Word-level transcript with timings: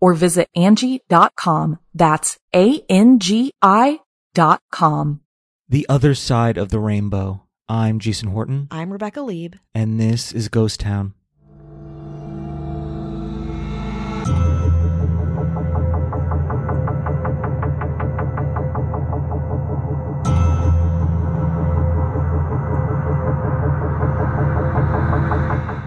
or 0.00 0.14
visit 0.14 0.48
Angi.com. 0.56 1.78
That's 1.94 2.38
A-N-G-I 2.54 4.00
dot 4.34 4.62
com. 4.70 5.20
The 5.68 5.86
Other 5.88 6.14
Side 6.14 6.58
of 6.58 6.68
the 6.68 6.78
Rainbow. 6.78 7.42
I'm 7.68 7.98
Jason 7.98 8.28
Horton, 8.28 8.68
I'm 8.70 8.92
Rebecca 8.92 9.22
Leib. 9.22 9.56
and 9.74 9.98
this 9.98 10.30
is 10.30 10.48
Ghost 10.48 10.78
Town. 10.78 11.14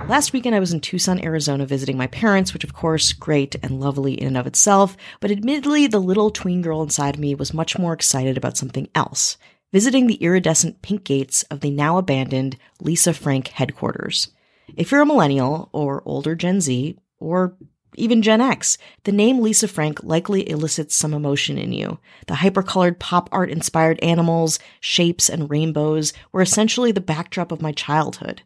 Last 0.10 0.34
weekend, 0.34 0.56
I 0.56 0.60
was 0.60 0.74
in 0.74 0.80
Tucson, 0.80 1.24
Arizona 1.24 1.68
visiting 1.68 1.96
my 1.96 2.08
parents, 2.08 2.52
which, 2.52 2.64
of 2.64 2.74
course, 2.74 3.14
great 3.14 3.56
and 3.62 3.80
lovely 3.80 4.20
in 4.20 4.26
and 4.30 4.38
of 4.38 4.48
itself, 4.48 4.98
but 5.20 5.30
admittedly, 5.30 5.86
the 5.86 6.00
little 6.00 6.32
tween 6.32 6.64
girl 6.64 6.82
inside 6.82 7.20
me 7.20 7.36
was 7.36 7.54
much 7.54 7.78
more 7.78 7.94
excited 7.94 8.36
about 8.36 8.58
something 8.58 8.90
else 8.96 9.38
visiting 9.72 10.08
the 10.08 10.16
iridescent 10.16 10.82
pink 10.82 11.04
gates 11.04 11.44
of 11.52 11.60
the 11.60 11.70
now 11.70 12.00
abandoned 12.00 12.58
Lisa 12.82 13.14
Frank 13.14 13.50
headquarters. 13.50 14.30
If 14.76 14.92
you're 14.92 15.02
a 15.02 15.06
millennial, 15.06 15.70
or 15.74 16.02
older 16.08 16.34
Gen 16.34 16.60
Z, 16.60 16.98
or 17.20 17.56
even 17.94 18.24
Gen 18.24 18.42
X, 18.42 18.80
the 19.04 19.12
name 19.12 19.44
Lisa 19.44 19.68
Frank 19.68 20.04
likely 20.04 20.50
elicits 20.50 20.96
some 20.96 21.14
emotion 21.14 21.60
in 21.60 21.72
you. 21.72 22.00
The 22.26 22.34
hypercolored 22.34 22.98
pop 22.98 23.30
art 23.32 23.52
inspired 23.52 24.00
animals, 24.02 24.58
shapes, 24.80 25.30
and 25.30 25.52
rainbows 25.52 26.14
were 26.32 26.42
essentially 26.42 26.92
the 26.92 27.00
backdrop 27.00 27.52
of 27.52 27.62
my 27.62 27.74
childhood. 27.74 28.42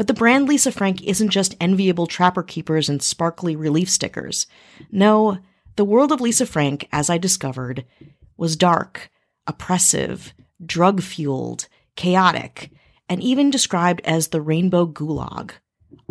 But 0.00 0.06
the 0.06 0.14
brand 0.14 0.48
Lisa 0.48 0.72
Frank 0.72 1.02
isn't 1.02 1.28
just 1.28 1.54
enviable 1.60 2.06
trapper 2.06 2.42
keepers 2.42 2.88
and 2.88 3.02
sparkly 3.02 3.54
relief 3.54 3.90
stickers. 3.90 4.46
No, 4.90 5.40
the 5.76 5.84
world 5.84 6.10
of 6.10 6.22
Lisa 6.22 6.46
Frank, 6.46 6.88
as 6.90 7.10
I 7.10 7.18
discovered, 7.18 7.84
was 8.38 8.56
dark, 8.56 9.10
oppressive, 9.46 10.32
drug 10.64 11.02
fueled, 11.02 11.68
chaotic, 11.96 12.70
and 13.10 13.22
even 13.22 13.50
described 13.50 14.00
as 14.06 14.28
the 14.28 14.40
rainbow 14.40 14.86
gulag. 14.86 15.50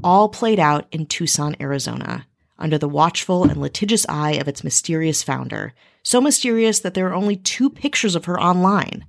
All 0.03 0.29
played 0.29 0.59
out 0.59 0.85
in 0.91 1.07
Tucson, 1.07 1.55
Arizona, 1.59 2.27
under 2.59 2.77
the 2.77 2.87
watchful 2.87 3.45
and 3.45 3.59
litigious 3.59 4.05
eye 4.07 4.33
of 4.33 4.47
its 4.47 4.63
mysterious 4.63 5.23
founder. 5.23 5.73
So 6.03 6.21
mysterious 6.21 6.79
that 6.81 6.93
there 6.93 7.07
are 7.07 7.15
only 7.15 7.37
two 7.37 7.71
pictures 7.71 8.15
of 8.15 8.25
her 8.25 8.39
online. 8.39 9.05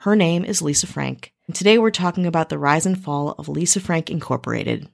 Her 0.00 0.14
name 0.14 0.44
is 0.44 0.62
Lisa 0.62 0.86
Frank, 0.86 1.32
and 1.46 1.56
today 1.56 1.78
we're 1.78 1.90
talking 1.90 2.26
about 2.26 2.50
the 2.50 2.58
rise 2.58 2.84
and 2.84 3.02
fall 3.02 3.34
of 3.38 3.48
Lisa 3.48 3.80
Frank 3.80 4.10
Incorporated. 4.10 4.88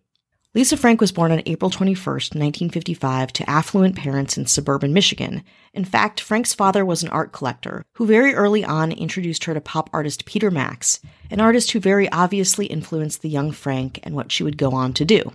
Lisa 0.55 0.77
Frank 0.77 1.01
was 1.01 1.13
born 1.13 1.33
on 1.33 1.43
April 1.45 1.71
21st, 1.71 2.37
1955, 2.37 3.33
to 3.33 3.51
affluent 3.51 3.97
parents 3.97 4.39
in 4.39 4.47
suburban 4.47 4.93
Michigan. 4.93 5.43
In 5.75 5.85
fact, 5.85 6.21
Frank's 6.21 6.55
father 6.55 6.85
was 6.85 7.03
an 7.03 7.09
art 7.09 7.33
collector 7.33 7.85
who 7.95 8.07
very 8.07 8.33
early 8.33 8.65
on 8.65 8.93
introduced 8.93 9.45
her 9.45 9.55
to 9.55 9.61
pop 9.61 9.91
artist 9.93 10.25
Peter 10.25 10.51
Max, 10.51 11.01
an 11.31 11.41
artist 11.41 11.73
who 11.73 11.81
very 11.81 12.11
obviously 12.13 12.67
influenced 12.67 13.23
the 13.23 13.29
young 13.29 13.51
Frank 13.51 13.99
and 14.05 14.15
what 14.15 14.31
she 14.31 14.45
would 14.45 14.57
go 14.57 14.71
on 14.71 14.93
to 14.95 15.05
do. 15.05 15.33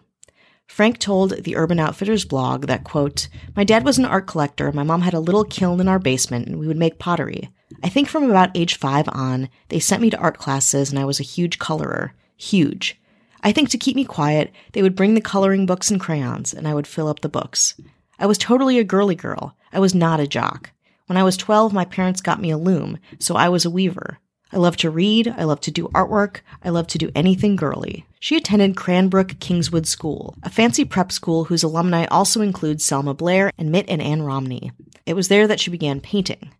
Frank 0.68 1.00
told 1.00 1.44
the 1.44 1.56
Urban 1.56 1.80
Outfitters 1.80 2.26
blog 2.26 2.68
that, 2.68 2.84
quote, 2.84 3.30
My 3.56 3.64
dad 3.64 3.84
was 3.84 3.98
an 3.98 4.06
art 4.06 4.28
collector. 4.28 4.72
My 4.72 4.84
mom 4.84 5.02
had 5.02 5.14
a 5.14 5.20
little 5.20 5.44
kiln 5.44 5.80
in 5.80 5.88
our 5.88 5.98
basement 5.98 6.48
and 6.48 6.60
we 6.60 6.68
would 6.68 6.78
make 6.78 7.00
pottery. 7.00 7.50
I 7.84 7.90
think 7.90 8.08
from 8.08 8.30
about 8.30 8.56
age 8.56 8.78
five 8.78 9.08
on, 9.12 9.50
they 9.70 9.80
sent 9.80 10.02
me 10.02 10.10
to 10.10 10.18
art 10.18 10.38
classes 10.38 10.90
and 10.90 11.00
I 11.00 11.06
was 11.06 11.20
a 11.20 11.24
huge 11.24 11.58
colorer. 11.58 12.14
Huge. 12.36 13.00
I 13.44 13.52
think 13.52 13.70
to 13.70 13.78
keep 13.78 13.96
me 13.96 14.04
quiet, 14.04 14.52
they 14.74 14.82
would 14.82 14.96
bring 14.96 15.14
the 15.14 15.22
coloring 15.22 15.66
books 15.66 15.90
and 15.90 16.00
crayons 16.00 16.54
and 16.54 16.68
I 16.68 16.74
would 16.74 16.88
fill 16.88 17.08
up 17.08 17.22
the 17.22 17.30
books. 17.30 17.76
I 18.20 18.26
was 18.26 18.38
totally 18.38 18.78
a 18.78 18.84
girly 18.84 19.16
girl. 19.16 19.56
I 19.72 19.80
was 19.80 19.96
not 19.96 20.20
a 20.20 20.28
jock. 20.28 20.72
When 21.08 21.18
I 21.18 21.24
was 21.24 21.38
12, 21.38 21.72
my 21.72 21.86
parents 21.86 22.22
got 22.22 22.42
me 22.42 22.52
a 22.52 22.58
loom, 22.58 23.00
so 23.20 23.36
I 23.36 23.48
was 23.48 23.64
a 23.64 23.70
weaver. 23.70 24.20
I 24.52 24.58
love 24.58 24.78
to 24.78 24.90
read, 24.90 25.34
I 25.38 25.44
love 25.44 25.60
to 25.62 25.72
do 25.72 25.90
artwork, 25.90 26.40
I 26.64 26.70
love 26.70 26.88
to 26.88 26.98
do 26.98 27.12
anything 27.14 27.56
girly. 27.56 28.06
She 28.20 28.38
attended 28.38 28.78
Cranbrook 28.78 29.40
Kingswood 29.40 29.86
School, 29.86 30.36
a 30.42 30.50
fancy 30.50 30.86
prep 30.86 31.12
school 31.12 31.46
whose 31.46 31.64
alumni 31.64 32.06
also 32.06 32.42
include 32.42 32.82
Selma 32.82 33.14
Blair 33.14 33.52
and 33.58 33.72
Mitt 33.72 33.90
and 33.90 34.02
Ann 34.02 34.22
Romney. 34.22 34.72
It 35.06 35.16
was 35.16 35.28
there 35.28 35.48
that 35.48 35.60
she 35.60 35.70
began 35.70 36.00
painting. 36.00 36.52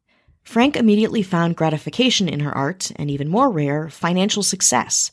Frank 0.44 0.76
immediately 0.76 1.24
found 1.24 1.56
gratification 1.56 2.30
in 2.30 2.40
her 2.42 2.56
art, 2.56 2.92
and 2.96 3.12
even 3.12 3.28
more 3.28 3.50
rare, 3.50 3.90
financial 3.90 4.44
success. 4.44 5.12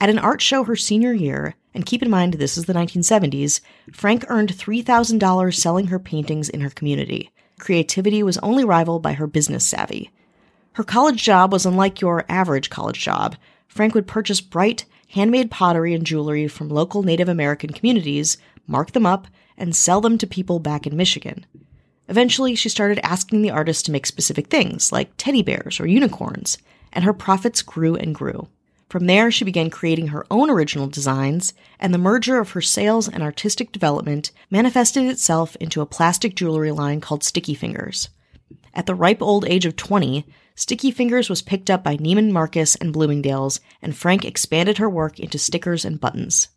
At 0.00 0.08
an 0.08 0.18
art 0.18 0.40
show 0.40 0.64
her 0.64 0.76
senior 0.76 1.12
year, 1.12 1.54
and 1.74 1.84
keep 1.84 2.02
in 2.02 2.08
mind 2.10 2.34
this 2.34 2.56
is 2.56 2.64
the 2.64 2.72
1970s, 2.72 3.60
Frank 3.92 4.24
earned 4.28 4.52
$3,000 4.52 5.54
selling 5.54 5.88
her 5.88 5.98
paintings 5.98 6.48
in 6.48 6.60
her 6.60 6.70
community. 6.70 7.30
Creativity 7.58 8.22
was 8.22 8.38
only 8.38 8.64
rivaled 8.64 9.02
by 9.02 9.12
her 9.12 9.26
business 9.26 9.66
savvy. 9.66 10.10
Her 10.72 10.84
college 10.84 11.22
job 11.22 11.52
was 11.52 11.66
unlike 11.66 12.00
your 12.00 12.24
average 12.28 12.70
college 12.70 13.00
job. 13.00 13.36
Frank 13.66 13.94
would 13.94 14.06
purchase 14.06 14.40
bright, 14.40 14.84
handmade 15.08 15.50
pottery 15.50 15.94
and 15.94 16.06
jewelry 16.06 16.46
from 16.46 16.68
local 16.68 17.02
Native 17.02 17.28
American 17.28 17.70
communities, 17.70 18.38
mark 18.66 18.92
them 18.92 19.04
up, 19.06 19.26
and 19.56 19.74
sell 19.74 20.00
them 20.00 20.16
to 20.18 20.26
people 20.26 20.58
back 20.58 20.86
in 20.86 20.96
Michigan. 20.96 21.44
Eventually, 22.08 22.54
she 22.54 22.68
started 22.68 22.98
asking 23.04 23.42
the 23.42 23.50
artist 23.50 23.86
to 23.86 23.92
make 23.92 24.06
specific 24.06 24.46
things, 24.48 24.90
like 24.90 25.12
teddy 25.16 25.42
bears 25.42 25.80
or 25.80 25.86
unicorns, 25.86 26.58
and 26.92 27.04
her 27.04 27.12
profits 27.12 27.62
grew 27.62 27.96
and 27.96 28.14
grew. 28.14 28.48
From 28.88 29.06
there, 29.06 29.30
she 29.30 29.44
began 29.44 29.70
creating 29.70 30.08
her 30.08 30.26
own 30.30 30.50
original 30.50 30.88
designs, 30.88 31.54
and 31.78 31.94
the 31.94 31.98
merger 31.98 32.38
of 32.38 32.50
her 32.50 32.60
sales 32.60 33.08
and 33.08 33.22
artistic 33.22 33.70
development 33.70 34.32
manifested 34.50 35.04
itself 35.04 35.54
into 35.56 35.80
a 35.80 35.86
plastic 35.86 36.34
jewelry 36.34 36.72
line 36.72 37.00
called 37.00 37.22
Sticky 37.22 37.54
Fingers. 37.54 38.08
At 38.74 38.86
the 38.86 38.94
ripe 38.96 39.22
old 39.22 39.44
age 39.44 39.64
of 39.64 39.76
20, 39.76 40.26
Sticky 40.60 40.90
Fingers 40.90 41.30
was 41.30 41.40
picked 41.40 41.70
up 41.70 41.82
by 41.82 41.96
Neiman 41.96 42.32
Marcus 42.32 42.74
and 42.74 42.92
Bloomingdale's, 42.92 43.60
and 43.80 43.96
Frank 43.96 44.26
expanded 44.26 44.76
her 44.76 44.90
work 44.90 45.18
into 45.18 45.38
stickers 45.38 45.86
and 45.86 45.98
buttons. 45.98 46.48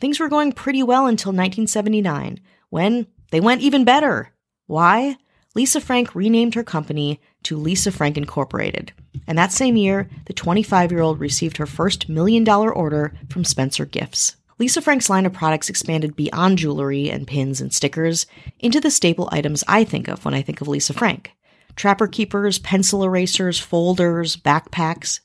Things 0.00 0.18
were 0.18 0.28
going 0.28 0.50
pretty 0.50 0.82
well 0.82 1.06
until 1.06 1.30
1979, 1.30 2.40
when 2.70 3.06
they 3.30 3.38
went 3.38 3.60
even 3.60 3.84
better. 3.84 4.32
Why? 4.66 5.18
Lisa 5.54 5.80
Frank 5.80 6.16
renamed 6.16 6.56
her 6.56 6.64
company 6.64 7.20
to 7.44 7.56
Lisa 7.56 7.92
Frank 7.92 8.16
Incorporated. 8.16 8.92
And 9.28 9.38
that 9.38 9.52
same 9.52 9.76
year, 9.76 10.10
the 10.26 10.32
25 10.32 10.90
year 10.90 11.00
old 11.00 11.20
received 11.20 11.58
her 11.58 11.66
first 11.66 12.08
million 12.08 12.42
dollar 12.42 12.74
order 12.74 13.14
from 13.30 13.44
Spencer 13.44 13.86
Gifts. 13.86 14.34
Lisa 14.58 14.82
Frank's 14.82 15.08
line 15.08 15.26
of 15.26 15.32
products 15.32 15.70
expanded 15.70 16.16
beyond 16.16 16.58
jewelry 16.58 17.08
and 17.08 17.24
pins 17.24 17.60
and 17.60 17.72
stickers 17.72 18.26
into 18.58 18.80
the 18.80 18.90
staple 18.90 19.28
items 19.30 19.62
I 19.68 19.84
think 19.84 20.08
of 20.08 20.24
when 20.24 20.34
I 20.34 20.42
think 20.42 20.60
of 20.60 20.66
Lisa 20.66 20.92
Frank 20.92 21.30
trapper 21.78 22.08
keepers, 22.08 22.58
pencil 22.58 23.04
erasers, 23.04 23.58
folders, 23.58 24.36
backpacks. 24.36 25.20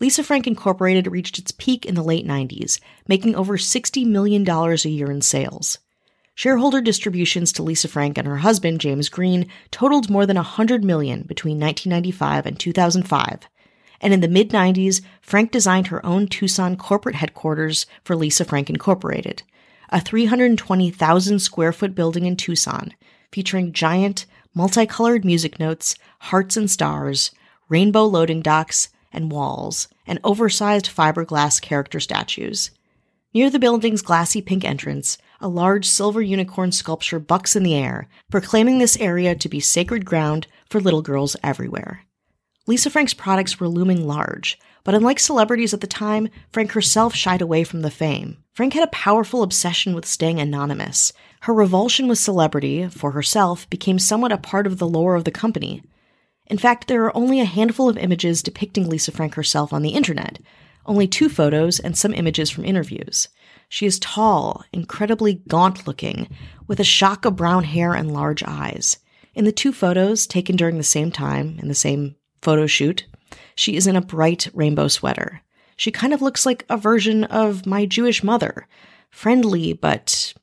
Lisa 0.00 0.24
Frank 0.24 0.46
Incorporated 0.46 1.06
reached 1.06 1.38
its 1.38 1.52
peak 1.52 1.86
in 1.86 1.94
the 1.94 2.02
late 2.02 2.26
90s, 2.26 2.80
making 3.06 3.36
over 3.36 3.56
$60 3.56 4.04
million 4.04 4.46
a 4.48 4.74
year 4.88 5.10
in 5.10 5.22
sales. 5.22 5.78
Shareholder 6.34 6.80
distributions 6.80 7.52
to 7.52 7.62
Lisa 7.62 7.86
Frank 7.86 8.18
and 8.18 8.26
her 8.26 8.38
husband, 8.38 8.80
James 8.80 9.08
Green, 9.08 9.46
totaled 9.70 10.10
more 10.10 10.26
than 10.26 10.36
100 10.36 10.82
million 10.82 11.22
between 11.22 11.60
1995 11.60 12.44
and 12.44 12.58
2005. 12.58 13.48
And 14.00 14.12
in 14.12 14.20
the 14.20 14.26
mid 14.26 14.50
90s, 14.50 15.00
Frank 15.22 15.52
designed 15.52 15.86
her 15.86 16.04
own 16.04 16.26
Tucson 16.26 16.76
corporate 16.76 17.14
headquarters 17.14 17.86
for 18.02 18.16
Lisa 18.16 18.44
Frank 18.44 18.68
Incorporated, 18.68 19.44
a 19.90 20.00
320,000 20.00 21.38
square 21.38 21.72
foot 21.72 21.94
building 21.94 22.26
in 22.26 22.36
Tucson, 22.36 22.92
featuring 23.30 23.72
giant, 23.72 24.26
multicolored 24.54 25.24
music 25.24 25.58
notes, 25.58 25.96
hearts 26.20 26.56
and 26.56 26.70
stars, 26.70 27.32
rainbow 27.68 28.04
loading 28.04 28.40
docks, 28.40 28.88
and 29.12 29.30
walls, 29.30 29.88
and 30.06 30.18
oversized 30.24 30.86
fiberglass 30.86 31.60
character 31.60 32.00
statues. 32.00 32.70
Near 33.32 33.50
the 33.50 33.58
building's 33.58 34.02
glassy 34.02 34.40
pink 34.40 34.64
entrance, 34.64 35.18
a 35.40 35.48
large 35.48 35.86
silver 35.86 36.22
unicorn 36.22 36.70
sculpture 36.72 37.18
bucks 37.18 37.56
in 37.56 37.64
the 37.64 37.74
air, 37.74 38.08
proclaiming 38.30 38.78
this 38.78 38.96
area 38.98 39.34
to 39.34 39.48
be 39.48 39.60
sacred 39.60 40.04
ground 40.04 40.46
for 40.70 40.80
little 40.80 41.02
girls 41.02 41.36
everywhere. 41.42 42.04
Lisa 42.66 42.90
Frank's 42.90 43.12
products 43.12 43.58
were 43.58 43.68
looming 43.68 44.06
large, 44.06 44.58
but 44.84 44.94
unlike 44.94 45.18
celebrities 45.18 45.74
at 45.74 45.80
the 45.80 45.86
time, 45.86 46.28
Frank 46.52 46.72
herself 46.72 47.14
shied 47.14 47.42
away 47.42 47.64
from 47.64 47.82
the 47.82 47.90
fame. 47.90 48.38
Frank 48.54 48.72
had 48.74 48.84
a 48.84 48.92
powerful 48.92 49.42
obsession 49.42 49.94
with 49.94 50.06
staying 50.06 50.38
anonymous. 50.38 51.12
Her 51.40 51.52
revulsion 51.52 52.06
with 52.06 52.20
celebrity, 52.20 52.88
for 52.88 53.10
herself, 53.10 53.68
became 53.68 53.98
somewhat 53.98 54.30
a 54.30 54.38
part 54.38 54.68
of 54.68 54.78
the 54.78 54.86
lore 54.86 55.16
of 55.16 55.24
the 55.24 55.32
company. 55.32 55.82
In 56.46 56.56
fact, 56.56 56.86
there 56.86 57.04
are 57.04 57.16
only 57.16 57.40
a 57.40 57.46
handful 57.46 57.88
of 57.88 57.98
images 57.98 58.44
depicting 58.44 58.88
Lisa 58.88 59.10
Frank 59.10 59.34
herself 59.34 59.72
on 59.72 59.82
the 59.82 59.90
internet, 59.90 60.38
only 60.86 61.08
two 61.08 61.28
photos 61.28 61.80
and 61.80 61.98
some 61.98 62.14
images 62.14 62.48
from 62.48 62.64
interviews. 62.64 63.26
She 63.68 63.86
is 63.86 63.98
tall, 63.98 64.64
incredibly 64.72 65.42
gaunt 65.48 65.88
looking, 65.88 66.28
with 66.68 66.78
a 66.78 66.84
shock 66.84 67.24
of 67.24 67.34
brown 67.34 67.64
hair 67.64 67.92
and 67.92 68.14
large 68.14 68.44
eyes. 68.44 68.98
In 69.34 69.46
the 69.46 69.52
two 69.52 69.72
photos, 69.72 70.28
taken 70.28 70.54
during 70.54 70.78
the 70.78 70.84
same 70.84 71.10
time, 71.10 71.58
in 71.60 71.66
the 71.66 71.74
same 71.74 72.14
photo 72.40 72.68
shoot, 72.68 73.04
she 73.56 73.74
is 73.74 73.88
in 73.88 73.96
a 73.96 74.00
bright 74.00 74.46
rainbow 74.54 74.86
sweater. 74.86 75.42
She 75.76 75.90
kind 75.90 76.12
of 76.12 76.22
looks 76.22 76.46
like 76.46 76.64
a 76.68 76.76
version 76.76 77.24
of 77.24 77.66
my 77.66 77.86
Jewish 77.86 78.22
mother. 78.22 78.66
Friendly, 79.10 79.72
but 79.72 80.34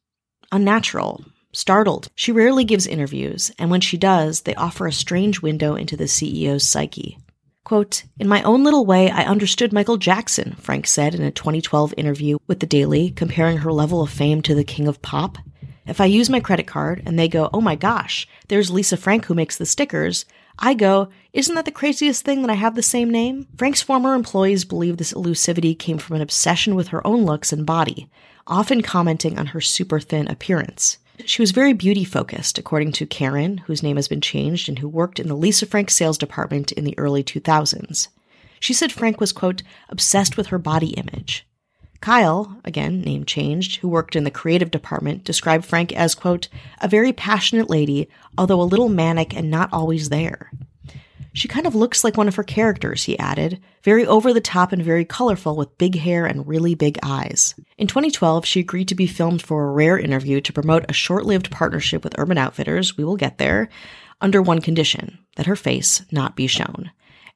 unnatural, 0.52 1.24
startled. 1.54 2.10
She 2.16 2.32
rarely 2.32 2.64
gives 2.64 2.88
interviews, 2.88 3.52
and 3.58 3.70
when 3.70 3.82
she 3.82 3.98
does, 3.98 4.42
they 4.42 4.56
offer 4.56 4.88
a 4.88 4.94
strange 4.94 5.42
window 5.42 5.76
into 5.76 5.98
the 5.98 6.06
CEO's 6.06 6.64
psyche. 6.64 7.18
Quote, 7.64 8.04
In 8.20 8.28
my 8.28 8.42
own 8.44 8.64
little 8.64 8.86
way, 8.86 9.10
I 9.10 9.24
understood 9.24 9.72
Michael 9.72 9.98
Jackson, 9.98 10.56
Frank 10.56 10.88
said 10.88 11.14
in 11.14 11.22
a 11.22 11.32
2012 11.32 11.94
interview 11.96 12.38
with 12.48 12.60
The 12.60 12.66
Daily, 12.66 13.12
comparing 13.12 13.58
her 13.58 13.72
level 13.72 14.02
of 14.02 14.10
fame 14.10 14.42
to 14.44 14.56
the 14.56 14.64
king 14.64 14.88
of 14.88 15.02
pop. 15.02 15.38
If 15.86 16.02
I 16.02 16.06
use 16.06 16.30
my 16.30 16.40
credit 16.40 16.68
card 16.68 17.04
and 17.06 17.18
they 17.18 17.28
go, 17.28 17.50
oh 17.54 17.62
my 17.62 17.76
gosh, 17.76 18.28
there's 18.48 18.72
Lisa 18.72 18.98
Frank 18.98 19.26
who 19.26 19.34
makes 19.34 19.58
the 19.58 19.66
stickers, 19.66 20.26
I 20.58 20.74
go, 20.74 21.10
isn't 21.34 21.56
that 21.56 21.66
the 21.66 21.72
craziest 21.72 22.26
thing 22.26 22.42
that 22.42 22.52
I 22.52 22.56
have 22.56 22.76
the 22.76 22.84
same 22.84 23.10
name? 23.10 23.48
Frank's 23.56 23.82
former 23.82 24.14
employees 24.14 24.66
believe 24.66 24.98
this 24.98 25.14
elusivity 25.14 25.78
came 25.78 25.98
from 25.98 26.18
an 26.18 26.22
obsession 26.22 26.76
with 26.76 26.90
her 26.90 27.06
own 27.08 27.24
looks 27.24 27.54
and 27.54 27.66
body, 27.66 28.10
often 28.48 28.82
commenting 28.82 29.40
on 29.40 29.48
her 29.48 29.62
super 29.62 30.00
thin 30.00 30.28
appearance. 30.28 30.98
She 31.26 31.42
was 31.42 31.52
very 31.52 31.72
beauty 31.72 32.04
focused, 32.04 32.58
according 32.58 32.92
to 32.94 33.06
Karen, 33.06 33.60
whose 33.60 33.84
name 33.84 33.96
has 33.96 34.08
been 34.08 34.22
changed 34.22 34.68
and 34.68 34.80
who 34.80 34.90
worked 34.90 35.20
in 35.20 35.28
the 35.28 35.36
Lisa 35.36 35.66
Frank 35.66 35.90
sales 35.90 36.18
department 36.18 36.72
in 36.74 36.84
the 36.84 36.98
early 36.98 37.24
2000s. 37.24 38.10
She 38.60 38.74
said 38.74 38.92
Frank 38.92 39.20
was, 39.20 39.32
quote, 39.32 39.64
obsessed 39.90 40.36
with 40.36 40.48
her 40.48 40.60
body 40.60 40.90
image. 40.92 41.48
Kyle, 42.02 42.58
again, 42.66 43.02
name 43.02 43.26
changed, 43.26 43.78
who 43.78 43.88
worked 43.88 44.16
in 44.16 44.24
the 44.24 44.32
creative 44.32 44.72
department, 44.72 45.24
described 45.24 45.66
Frank 45.66 45.94
as, 45.94 46.16
quote, 46.16 46.48
a 46.82 46.88
very 46.88 47.14
passionate 47.14 47.70
lady, 47.70 48.10
although 48.38 48.62
a 48.62 48.64
little 48.64 48.90
manic 48.90 49.36
and 49.36 49.52
not 49.52 49.72
always 49.72 50.10
there. 50.10 50.52
She 51.34 51.48
kind 51.48 51.66
of 51.66 51.76
looks 51.76 52.04
like 52.04 52.18
one 52.18 52.28
of 52.28 52.36
her 52.36 52.44
characters, 52.44 53.06
he 53.06 53.18
added, 53.18 53.62
very 53.84 54.06
over 54.06 54.34
the 54.34 54.42
top 54.42 54.74
and 54.74 54.84
very 54.84 55.06
colorful 55.06 55.56
with 55.56 55.78
big 55.78 55.96
hair 55.96 56.26
and 56.26 56.46
really 56.46 56.76
big 56.76 57.00
eyes. 57.02 57.56
In 57.78 57.88
2012, 57.88 58.46
she 58.46 58.60
agreed 58.60 58.90
to 58.90 58.96
be 58.96 59.08
filmed 59.08 59.42
for 59.42 59.64
a 59.64 59.72
rare 59.72 59.98
interview 59.98 60.42
to 60.42 60.54
promote 60.54 60.86
a 60.90 60.94
short 60.94 61.26
lived 61.26 61.50
partnership 61.50 62.04
with 62.04 62.18
Urban 62.18 62.38
Outfitters, 62.38 62.98
we 62.98 63.06
will 63.06 63.16
get 63.16 63.38
there, 63.38 63.70
under 64.20 64.42
one 64.42 64.60
condition 64.60 65.20
that 65.38 65.46
her 65.46 65.56
face 65.56 66.04
not 66.12 66.36
be 66.36 66.48
shown. 66.48 66.92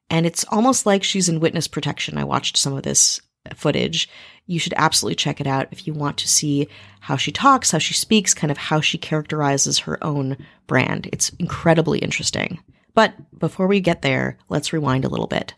And 0.10 0.26
it's 0.26 0.46
almost 0.50 0.86
like 0.86 1.04
she's 1.04 1.30
in 1.30 1.40
witness 1.40 1.68
protection. 1.68 2.18
I 2.18 2.26
watched 2.26 2.58
some 2.58 2.74
of 2.74 2.84
this 2.84 3.22
footage. 3.56 4.10
You 4.46 4.60
should 4.60 4.74
absolutely 4.78 5.16
check 5.16 5.40
it 5.40 5.48
out 5.48 5.68
if 5.72 5.88
you 5.88 5.94
want 5.94 6.18
to 6.18 6.28
see 6.28 6.68
how 7.00 7.16
she 7.16 7.32
talks, 7.32 7.72
how 7.72 7.78
she 7.78 7.94
speaks, 7.94 8.34
kind 8.34 8.52
of 8.52 8.58
how 8.58 8.82
she 8.82 8.98
characterizes 8.98 9.80
her 9.80 10.04
own 10.04 10.38
brand. 10.68 11.10
It's 11.12 11.30
incredibly 11.40 12.00
interesting. 12.00 12.60
But 12.96 13.14
before 13.38 13.68
we 13.68 13.82
get 13.82 14.02
there, 14.02 14.38
let's 14.50 14.74
rewind 14.74 15.06
a 15.06 15.10
little 15.10 15.28
bit. 15.28 15.54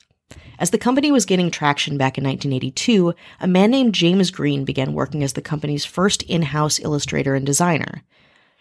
As 0.60 0.72
the 0.72 0.80
company 0.80 1.12
was 1.12 1.26
gaining 1.26 1.52
traction 1.52 1.98
back 1.98 2.18
in 2.18 2.24
1982, 2.24 3.14
a 3.40 3.48
man 3.48 3.70
named 3.70 3.94
James 3.94 4.32
Green 4.32 4.66
began 4.66 4.94
working 4.94 5.24
as 5.24 5.34
the 5.34 5.42
company's 5.42 5.86
first 5.86 6.24
in 6.24 6.42
house 6.42 6.80
illustrator 6.80 7.36
and 7.36 7.46
designer. 7.46 8.04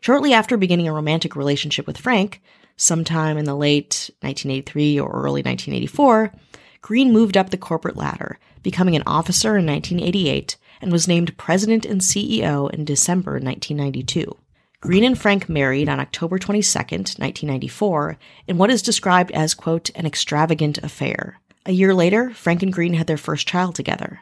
Shortly 0.03 0.35
after 0.35 0.59
beginning 0.59 0.87
a 0.87 0.93
romantic 0.93 1.35
relationship 1.35 1.87
with 1.87 1.97
Frank, 1.97 2.43
sometime 2.77 3.39
in 3.39 3.47
the 3.47 3.57
late 3.57 4.11
1983 4.21 5.01
or 5.01 5.09
early 5.09 5.43
1984, 5.43 6.35
Green 6.83 7.13
moved 7.13 7.37
up 7.37 7.49
the 7.49 7.57
corporate 7.57 7.97
ladder, 7.97 8.39
becoming 8.63 8.95
an 8.95 9.03
officer 9.07 9.57
in 9.57 9.67
1988 9.67 10.59
and 10.83 10.93
was 10.93 11.09
named 11.09 11.37
president 11.39 11.87
and 11.87 12.03
CEO 12.03 12.71
in 12.71 12.85
December 12.85 13.33
1992. 13.33 14.37
Green 14.87 15.03
and 15.03 15.19
Frank 15.19 15.49
married 15.49 15.89
on 15.89 15.99
October 15.99 16.39
22, 16.39 16.79
1994, 16.79 18.17
in 18.47 18.57
what 18.57 18.71
is 18.71 18.83
described 18.83 19.33
as, 19.33 19.53
quote, 19.53 19.91
an 19.97 20.07
extravagant 20.07 20.79
affair. 20.79 21.41
A 21.67 21.73
year 21.73 21.93
later, 21.93 22.31
Frank 22.31 22.63
and 22.63 22.73
Green 22.73 22.95
had 22.95 23.09
their 23.09 23.17
first 23.17 23.49
child 23.49 23.75
together. 23.75 24.21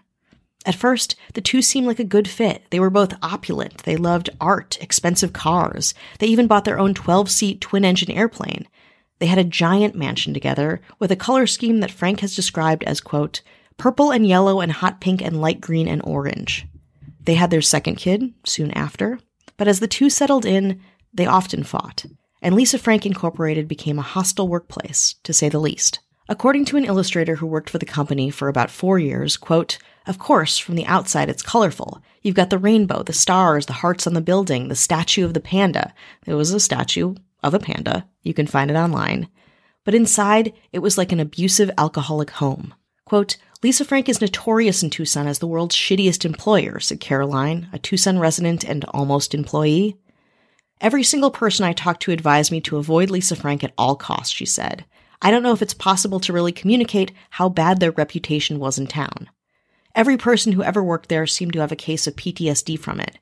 At 0.64 0.74
first, 0.74 1.16
the 1.34 1.42
two 1.42 1.60
seemed 1.60 1.86
like 1.86 1.98
a 1.98 2.04
good 2.04 2.26
fit. 2.26 2.62
They 2.70 2.80
were 2.80 2.88
both 2.88 3.12
opulent. 3.22 3.82
They 3.82 3.96
loved 3.96 4.30
art, 4.40 4.78
expensive 4.80 5.34
cars. 5.34 5.92
They 6.18 6.28
even 6.28 6.46
bought 6.46 6.64
their 6.64 6.78
own 6.78 6.94
12 6.94 7.30
seat 7.30 7.60
twin 7.60 7.84
engine 7.84 8.10
airplane. 8.10 8.66
They 9.18 9.26
had 9.26 9.36
a 9.36 9.44
giant 9.44 9.94
mansion 9.94 10.32
together 10.32 10.80
with 10.98 11.12
a 11.12 11.16
color 11.16 11.46
scheme 11.46 11.80
that 11.80 11.90
Frank 11.90 12.20
has 12.20 12.34
described 12.34 12.84
as, 12.84 13.02
quote, 13.02 13.42
purple 13.76 14.10
and 14.10 14.26
yellow 14.26 14.62
and 14.62 14.72
hot 14.72 15.02
pink 15.02 15.20
and 15.20 15.42
light 15.42 15.60
green 15.60 15.88
and 15.88 16.00
orange. 16.04 16.66
They 17.22 17.34
had 17.34 17.50
their 17.50 17.60
second 17.60 17.96
kid 17.96 18.32
soon 18.46 18.70
after, 18.70 19.18
but 19.56 19.68
as 19.68 19.80
the 19.80 19.88
two 19.88 20.10
settled 20.10 20.44
in, 20.44 20.80
they 21.12 21.26
often 21.26 21.62
fought, 21.62 22.04
and 22.42 22.54
Lisa 22.54 22.78
Frank 22.78 23.06
Incorporated 23.06 23.68
became 23.68 23.98
a 23.98 24.02
hostile 24.02 24.48
workplace, 24.48 25.14
to 25.22 25.32
say 25.32 25.48
the 25.48 25.58
least. 25.58 26.00
According 26.28 26.64
to 26.66 26.76
an 26.76 26.84
illustrator 26.84 27.36
who 27.36 27.46
worked 27.46 27.70
for 27.70 27.78
the 27.78 27.86
company 27.86 28.30
for 28.30 28.48
about 28.48 28.70
four 28.70 28.98
years, 28.98 29.36
quote, 29.36 29.78
of 30.06 30.18
course, 30.18 30.58
from 30.58 30.74
the 30.74 30.86
outside 30.86 31.28
it's 31.28 31.42
colorful. 31.42 32.02
You've 32.22 32.34
got 32.34 32.50
the 32.50 32.58
rainbow, 32.58 33.02
the 33.02 33.12
stars, 33.12 33.66
the 33.66 33.74
hearts 33.74 34.06
on 34.06 34.14
the 34.14 34.20
building, 34.20 34.68
the 34.68 34.74
statue 34.74 35.24
of 35.24 35.34
the 35.34 35.40
panda. 35.40 35.94
There 36.24 36.36
was 36.36 36.50
a 36.50 36.60
statue 36.60 37.14
of 37.42 37.54
a 37.54 37.58
panda. 37.58 38.06
You 38.22 38.34
can 38.34 38.46
find 38.46 38.70
it 38.70 38.76
online. 38.76 39.28
But 39.84 39.94
inside, 39.94 40.52
it 40.72 40.80
was 40.80 40.96
like 40.96 41.12
an 41.12 41.20
abusive 41.20 41.70
alcoholic 41.76 42.30
home. 42.30 42.74
Quote, 43.04 43.36
Lisa 43.64 43.82
Frank 43.82 44.10
is 44.10 44.20
notorious 44.20 44.82
in 44.82 44.90
Tucson 44.90 45.26
as 45.26 45.38
the 45.38 45.46
world's 45.46 45.74
shittiest 45.74 46.26
employer, 46.26 46.78
said 46.80 47.00
Caroline, 47.00 47.66
a 47.72 47.78
Tucson 47.78 48.18
resident 48.18 48.62
and 48.62 48.84
almost 48.84 49.34
employee. 49.34 49.96
Every 50.82 51.02
single 51.02 51.30
person 51.30 51.64
I 51.64 51.72
talked 51.72 52.02
to 52.02 52.10
advised 52.10 52.52
me 52.52 52.60
to 52.60 52.76
avoid 52.76 53.08
Lisa 53.08 53.34
Frank 53.34 53.64
at 53.64 53.72
all 53.78 53.96
costs, 53.96 54.34
she 54.34 54.44
said. 54.44 54.84
I 55.22 55.30
don't 55.30 55.42
know 55.42 55.54
if 55.54 55.62
it's 55.62 55.72
possible 55.72 56.20
to 56.20 56.32
really 56.34 56.52
communicate 56.52 57.12
how 57.30 57.48
bad 57.48 57.80
their 57.80 57.92
reputation 57.92 58.58
was 58.58 58.76
in 58.76 58.86
town. 58.86 59.30
Every 59.94 60.18
person 60.18 60.52
who 60.52 60.62
ever 60.62 60.84
worked 60.84 61.08
there 61.08 61.26
seemed 61.26 61.54
to 61.54 61.60
have 61.60 61.72
a 61.72 61.76
case 61.76 62.06
of 62.06 62.16
PTSD 62.16 62.78
from 62.78 63.00
it. 63.00 63.18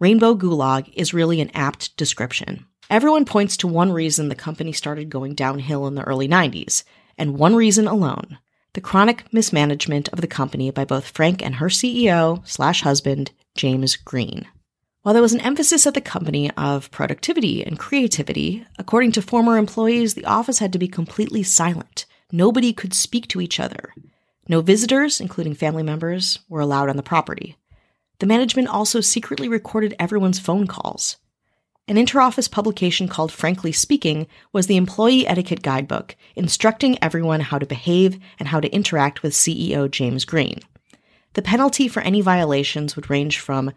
Rainbow 0.00 0.34
Gulag 0.34 0.90
is 0.94 1.12
really 1.12 1.42
an 1.42 1.50
apt 1.52 1.94
description. 1.98 2.64
Everyone 2.88 3.26
points 3.26 3.58
to 3.58 3.68
one 3.68 3.92
reason 3.92 4.30
the 4.30 4.34
company 4.34 4.72
started 4.72 5.10
going 5.10 5.34
downhill 5.34 5.86
in 5.86 5.96
the 5.96 6.04
early 6.04 6.28
90s, 6.28 6.82
and 7.18 7.38
one 7.38 7.54
reason 7.54 7.86
alone 7.86 8.38
the 8.74 8.80
chronic 8.80 9.30
mismanagement 9.32 10.08
of 10.08 10.20
the 10.20 10.26
company 10.26 10.70
by 10.70 10.84
both 10.84 11.10
Frank 11.10 11.44
and 11.44 11.56
her 11.56 11.66
CEO 11.66 12.46
slash 12.46 12.82
husband, 12.82 13.30
James 13.54 13.96
Green. 13.96 14.46
While 15.02 15.12
there 15.12 15.22
was 15.22 15.32
an 15.34 15.40
emphasis 15.40 15.86
at 15.86 15.94
the 15.94 16.00
company 16.00 16.50
of 16.52 16.90
productivity 16.90 17.64
and 17.64 17.78
creativity, 17.78 18.64
according 18.78 19.12
to 19.12 19.22
former 19.22 19.58
employees, 19.58 20.14
the 20.14 20.24
office 20.24 20.60
had 20.60 20.72
to 20.72 20.78
be 20.78 20.88
completely 20.88 21.42
silent. 21.42 22.06
Nobody 22.30 22.72
could 22.72 22.94
speak 22.94 23.26
to 23.28 23.40
each 23.40 23.60
other. 23.60 23.92
No 24.48 24.60
visitors, 24.60 25.20
including 25.20 25.54
family 25.54 25.82
members, 25.82 26.38
were 26.48 26.60
allowed 26.60 26.88
on 26.88 26.96
the 26.96 27.02
property. 27.02 27.56
The 28.20 28.26
management 28.26 28.68
also 28.68 29.00
secretly 29.00 29.48
recorded 29.48 29.96
everyone's 29.98 30.38
phone 30.38 30.66
calls. 30.66 31.16
An 31.88 31.96
interoffice 31.96 32.48
publication 32.48 33.08
called 33.08 33.32
Frankly 33.32 33.72
Speaking 33.72 34.28
was 34.52 34.68
the 34.68 34.76
employee 34.76 35.26
etiquette 35.26 35.62
guidebook, 35.62 36.14
instructing 36.36 36.96
everyone 37.02 37.40
how 37.40 37.58
to 37.58 37.66
behave 37.66 38.20
and 38.38 38.48
how 38.48 38.60
to 38.60 38.72
interact 38.72 39.24
with 39.24 39.32
CEO 39.32 39.90
James 39.90 40.24
Green. 40.24 40.60
The 41.32 41.42
penalty 41.42 41.88
for 41.88 42.00
any 42.00 42.20
violations 42.20 42.94
would 42.94 43.10
range 43.10 43.40
from 43.40 43.72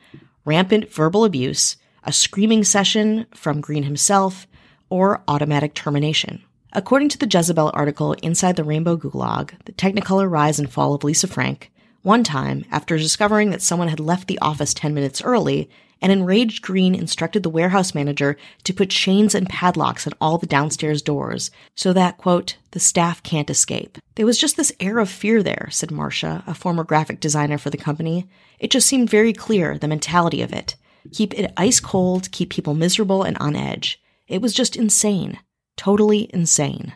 rampant 0.45 0.93
verbal 0.93 1.25
abuse, 1.25 1.77
a 2.03 2.13
screaming 2.13 2.63
session 2.63 3.25
from 3.33 3.59
Green 3.59 3.83
himself, 3.83 4.45
or 4.87 5.23
automatic 5.27 5.73
termination. 5.73 6.43
According 6.73 7.09
to 7.09 7.17
the 7.17 7.27
Jezebel 7.27 7.71
article 7.73 8.13
Inside 8.21 8.55
the 8.55 8.63
Rainbow 8.63 8.97
Gulag, 8.97 9.53
the 9.65 9.71
Technicolor 9.71 10.29
Rise 10.29 10.59
and 10.59 10.71
Fall 10.71 10.93
of 10.93 11.03
Lisa 11.03 11.25
Frank, 11.25 11.71
one 12.03 12.23
time, 12.23 12.65
after 12.69 12.99
discovering 12.99 13.49
that 13.49 13.63
someone 13.63 13.87
had 13.87 13.99
left 13.99 14.27
the 14.27 14.37
office 14.37 14.75
10 14.75 14.93
minutes 14.93 15.23
early, 15.23 15.71
An 16.01 16.11
enraged 16.11 16.61
Green 16.61 16.93
instructed 16.93 17.43
the 17.43 17.49
warehouse 17.49 17.95
manager 17.95 18.37
to 18.63 18.73
put 18.73 18.89
chains 18.89 19.33
and 19.33 19.49
padlocks 19.49 20.05
on 20.05 20.13
all 20.19 20.37
the 20.37 20.45
downstairs 20.45 21.01
doors 21.01 21.51
so 21.75 21.93
that, 21.93 22.17
quote, 22.17 22.57
the 22.71 22.79
staff 22.79 23.23
can't 23.23 23.49
escape. 23.49 23.97
There 24.15 24.25
was 24.25 24.37
just 24.37 24.57
this 24.57 24.73
air 24.79 24.99
of 24.99 25.09
fear 25.09 25.41
there, 25.41 25.69
said 25.71 25.91
Marcia, 25.91 26.43
a 26.45 26.53
former 26.53 26.83
graphic 26.83 27.19
designer 27.19 27.57
for 27.57 27.69
the 27.69 27.77
company. 27.77 28.27
It 28.59 28.71
just 28.71 28.87
seemed 28.87 29.09
very 29.09 29.33
clear, 29.33 29.77
the 29.77 29.87
mentality 29.87 30.41
of 30.41 30.53
it. 30.53 30.75
Keep 31.11 31.33
it 31.33 31.53
ice 31.57 31.79
cold, 31.79 32.31
keep 32.31 32.49
people 32.49 32.73
miserable 32.73 33.23
and 33.23 33.37
on 33.39 33.55
edge. 33.55 34.01
It 34.27 34.41
was 34.41 34.53
just 34.53 34.75
insane. 34.75 35.39
Totally 35.77 36.29
insane. 36.33 36.93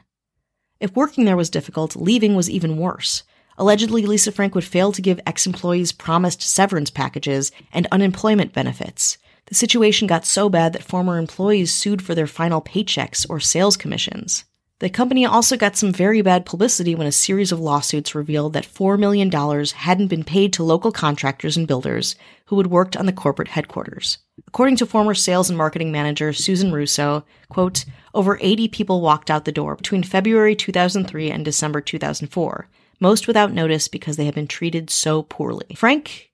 If 0.80 0.96
working 0.96 1.26
there 1.26 1.38
was 1.38 1.50
difficult, 1.50 1.96
leaving 1.96 2.36
was 2.36 2.50
even 2.50 2.78
worse. 2.78 3.24
Allegedly, 3.60 4.06
Lisa 4.06 4.32
Frank 4.32 4.56
would 4.56 4.64
fail 4.64 4.94
to 4.94 5.02
give 5.02 5.20
ex 5.28 5.46
employees 5.46 5.92
promised 5.92 6.42
severance 6.42 6.90
packages 6.90 7.52
and 7.74 7.88
unemployment 7.92 8.54
benefits. 8.54 9.18
The 9.48 9.56
situation 9.56 10.08
got 10.08 10.26
so 10.26 10.48
bad 10.48 10.72
that 10.72 10.84
former 10.84 11.18
employees 11.18 11.74
sued 11.74 12.02
for 12.02 12.16
their 12.16 12.26
final 12.26 12.62
paychecks 12.62 13.30
or 13.30 13.42
sales 13.42 13.76
commissions. 13.76 14.46
The 14.80 14.90
company 14.90 15.26
also 15.26 15.58
got 15.58 15.76
some 15.76 15.92
very 15.92 16.22
bad 16.22 16.46
publicity 16.46 16.96
when 16.96 17.06
a 17.06 17.12
series 17.12 17.52
of 17.52 17.60
lawsuits 17.60 18.16
revealed 18.16 18.54
that 18.54 18.64
$4 18.66 18.98
million 18.98 19.30
hadn't 19.30 20.08
been 20.08 20.24
paid 20.24 20.54
to 20.54 20.64
local 20.64 20.94
contractors 20.94 21.58
and 21.58 21.68
builders 21.68 22.16
who 22.46 22.58
had 22.60 22.68
worked 22.68 22.96
on 22.96 23.08
the 23.08 23.12
corporate 23.12 23.50
headquarters. 23.50 24.20
According 24.48 24.78
to 24.78 24.86
former 24.86 25.14
sales 25.14 25.50
and 25.50 25.58
marketing 25.58 25.92
manager 25.92 26.32
Susan 26.32 26.72
Russo, 26.72 27.26
quote, 27.50 27.84
over 28.14 28.40
80 28.40 28.70
people 28.70 29.02
walked 29.02 29.30
out 29.30 29.44
the 29.44 29.52
door 29.52 29.76
between 29.76 30.04
February 30.04 30.56
2003 30.56 31.30
and 31.30 31.44
December 31.44 31.82
2004, 31.82 32.70
most 33.00 33.28
without 33.28 33.52
notice 33.52 33.88
because 33.88 34.18
they 34.18 34.26
have 34.26 34.36
been 34.36 34.48
treated 34.48 34.90
so 34.90 35.24
poorly. 35.24 35.76
Frank, 35.76 36.32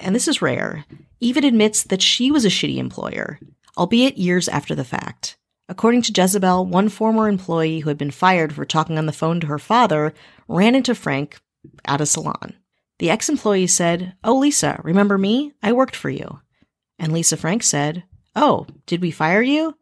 and 0.00 0.14
this 0.14 0.28
is 0.28 0.42
rare, 0.42 0.84
even 1.20 1.44
admits 1.44 1.82
that 1.84 2.02
she 2.02 2.30
was 2.30 2.44
a 2.44 2.48
shitty 2.48 2.78
employer, 2.78 3.38
albeit 3.76 4.18
years 4.18 4.48
after 4.48 4.74
the 4.74 4.84
fact. 4.84 5.36
According 5.68 6.02
to 6.02 6.12
Jezebel, 6.14 6.66
one 6.66 6.88
former 6.88 7.28
employee 7.28 7.80
who 7.80 7.88
had 7.88 7.98
been 7.98 8.10
fired 8.10 8.52
for 8.52 8.64
talking 8.64 8.98
on 8.98 9.06
the 9.06 9.12
phone 9.12 9.40
to 9.40 9.48
her 9.48 9.58
father 9.58 10.14
ran 10.46 10.74
into 10.74 10.94
Frank 10.94 11.38
at 11.84 12.00
a 12.00 12.06
salon. 12.06 12.54
The 12.98 13.10
ex 13.10 13.28
employee 13.28 13.66
said, 13.66 14.14
Oh, 14.22 14.38
Lisa, 14.38 14.80
remember 14.84 15.18
me? 15.18 15.52
I 15.62 15.72
worked 15.72 15.96
for 15.96 16.08
you. 16.08 16.40
And 16.98 17.12
Lisa 17.12 17.36
Frank 17.36 17.62
said, 17.62 18.04
Oh, 18.34 18.66
did 18.86 19.02
we 19.02 19.10
fire 19.10 19.42
you? 19.42 19.76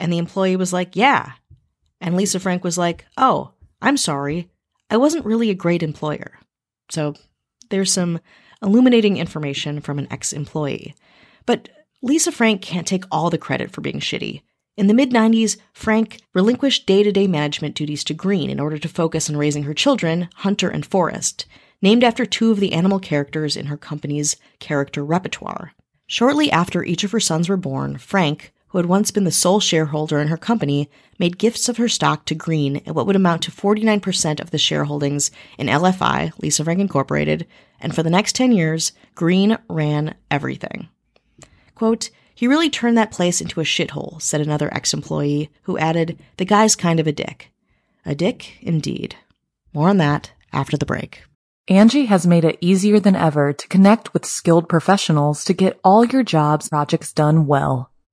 And 0.00 0.12
the 0.12 0.18
employee 0.18 0.56
was 0.56 0.72
like, 0.72 0.96
Yeah. 0.96 1.32
And 2.00 2.16
Lisa 2.16 2.40
Frank 2.40 2.64
was 2.64 2.78
like, 2.78 3.04
Oh, 3.16 3.52
I'm 3.80 3.96
sorry. 3.96 4.48
I 4.90 4.96
wasn't 4.96 5.24
really 5.24 5.50
a 5.50 5.54
great 5.54 5.82
employer. 5.82 6.38
So 6.90 7.14
there's 7.70 7.92
some 7.92 8.20
illuminating 8.62 9.16
information 9.16 9.80
from 9.80 9.98
an 9.98 10.08
ex 10.10 10.32
employee. 10.32 10.94
But 11.46 11.68
Lisa 12.02 12.32
Frank 12.32 12.62
can't 12.62 12.86
take 12.86 13.04
all 13.10 13.30
the 13.30 13.38
credit 13.38 13.70
for 13.70 13.80
being 13.80 14.00
shitty. 14.00 14.42
In 14.76 14.88
the 14.88 14.94
mid 14.94 15.10
90s, 15.10 15.56
Frank 15.72 16.20
relinquished 16.34 16.86
day 16.86 17.02
to 17.02 17.12
day 17.12 17.26
management 17.26 17.74
duties 17.74 18.02
to 18.04 18.14
Green 18.14 18.50
in 18.50 18.60
order 18.60 18.78
to 18.78 18.88
focus 18.88 19.30
on 19.30 19.36
raising 19.36 19.62
her 19.62 19.74
children, 19.74 20.28
Hunter 20.36 20.68
and 20.68 20.84
Forrest, 20.84 21.46
named 21.80 22.02
after 22.02 22.26
two 22.26 22.50
of 22.50 22.60
the 22.60 22.72
animal 22.72 22.98
characters 22.98 23.56
in 23.56 23.66
her 23.66 23.76
company's 23.76 24.36
character 24.58 25.04
repertoire. 25.04 25.72
Shortly 26.06 26.50
after 26.50 26.84
each 26.84 27.04
of 27.04 27.12
her 27.12 27.20
sons 27.20 27.48
were 27.48 27.56
born, 27.56 27.98
Frank, 27.98 28.52
who 28.74 28.78
had 28.78 28.86
once 28.86 29.12
been 29.12 29.22
the 29.22 29.30
sole 29.30 29.60
shareholder 29.60 30.18
in 30.18 30.26
her 30.26 30.36
company, 30.36 30.90
made 31.16 31.38
gifts 31.38 31.68
of 31.68 31.76
her 31.76 31.86
stock 31.86 32.24
to 32.24 32.34
Green 32.34 32.78
at 32.78 32.92
what 32.92 33.06
would 33.06 33.14
amount 33.14 33.42
to 33.42 33.52
49% 33.52 34.40
of 34.40 34.50
the 34.50 34.58
shareholdings 34.58 35.30
in 35.56 35.68
LFI, 35.68 36.32
Lisa 36.42 36.64
Frank 36.64 36.80
Incorporated, 36.80 37.46
and 37.78 37.94
for 37.94 38.02
the 38.02 38.10
next 38.10 38.34
10 38.34 38.50
years, 38.50 38.90
Green 39.14 39.56
ran 39.68 40.16
everything. 40.28 40.88
Quote, 41.76 42.10
he 42.34 42.48
really 42.48 42.68
turned 42.68 42.98
that 42.98 43.12
place 43.12 43.40
into 43.40 43.60
a 43.60 43.64
shithole, 43.64 44.20
said 44.20 44.40
another 44.40 44.74
ex 44.74 44.92
employee, 44.92 45.50
who 45.62 45.78
added, 45.78 46.18
The 46.38 46.44
guy's 46.44 46.74
kind 46.74 46.98
of 46.98 47.06
a 47.06 47.12
dick. 47.12 47.52
A 48.04 48.16
dick, 48.16 48.58
indeed. 48.60 49.14
More 49.72 49.88
on 49.88 49.98
that 49.98 50.32
after 50.52 50.76
the 50.76 50.84
break. 50.84 51.22
Angi 51.70 52.08
has 52.08 52.26
made 52.26 52.44
it 52.44 52.58
easier 52.60 52.98
than 52.98 53.14
ever 53.14 53.52
to 53.52 53.68
connect 53.68 54.12
with 54.12 54.26
skilled 54.26 54.68
professionals 54.68 55.44
to 55.44 55.52
get 55.52 55.78
all 55.84 56.04
your 56.04 56.24
jobs 56.24 56.68
projects 56.70 57.12
done 57.12 57.46
well. 57.46 57.92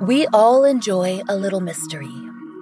We 0.00 0.26
all 0.28 0.64
enjoy 0.64 1.22
a 1.28 1.36
little 1.36 1.60
mystery. 1.60 2.14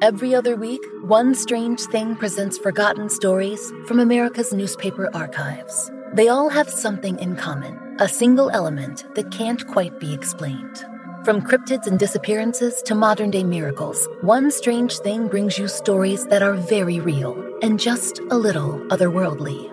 Every 0.03 0.35
other 0.35 0.57
week, 0.57 0.85
one 1.03 1.35
strange 1.35 1.81
thing 1.81 2.17
presents 2.17 2.59
forgotten 2.59 3.09
stories 3.09 3.73
from 3.87 4.01
America's 4.01 4.53
newspaper 4.53 5.09
archives. 5.15 5.91
They 6.13 6.29
all 6.29 6.49
have 6.49 6.69
something 6.69 7.19
in 7.19 7.37
common, 7.37 7.97
a 7.99 8.09
single 8.09 8.51
element 8.51 9.05
that 9.15 9.31
can't 9.31 9.67
quite 9.67 9.99
be 10.01 10.13
explained. 10.13 10.85
From 11.25 11.41
cryptids 11.41 11.87
and 11.87 11.99
disappearances 11.99 12.83
to 12.83 12.95
modern 12.95 13.31
day 13.31 13.43
miracles, 13.43 14.09
one 14.21 14.51
strange 14.51 14.99
thing 14.99 15.29
brings 15.29 15.59
you 15.59 15.67
stories 15.67 16.27
that 16.27 16.43
are 16.43 16.55
very 16.55 17.01
real 17.01 17.35
and 17.63 17.81
just 17.81 18.19
a 18.31 18.37
little 18.37 18.79
otherworldly. 18.91 19.73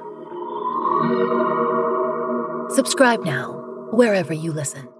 Subscribe 2.71 3.23
now, 3.23 3.51
wherever 3.91 4.33
you 4.33 4.51
listen. 4.51 4.92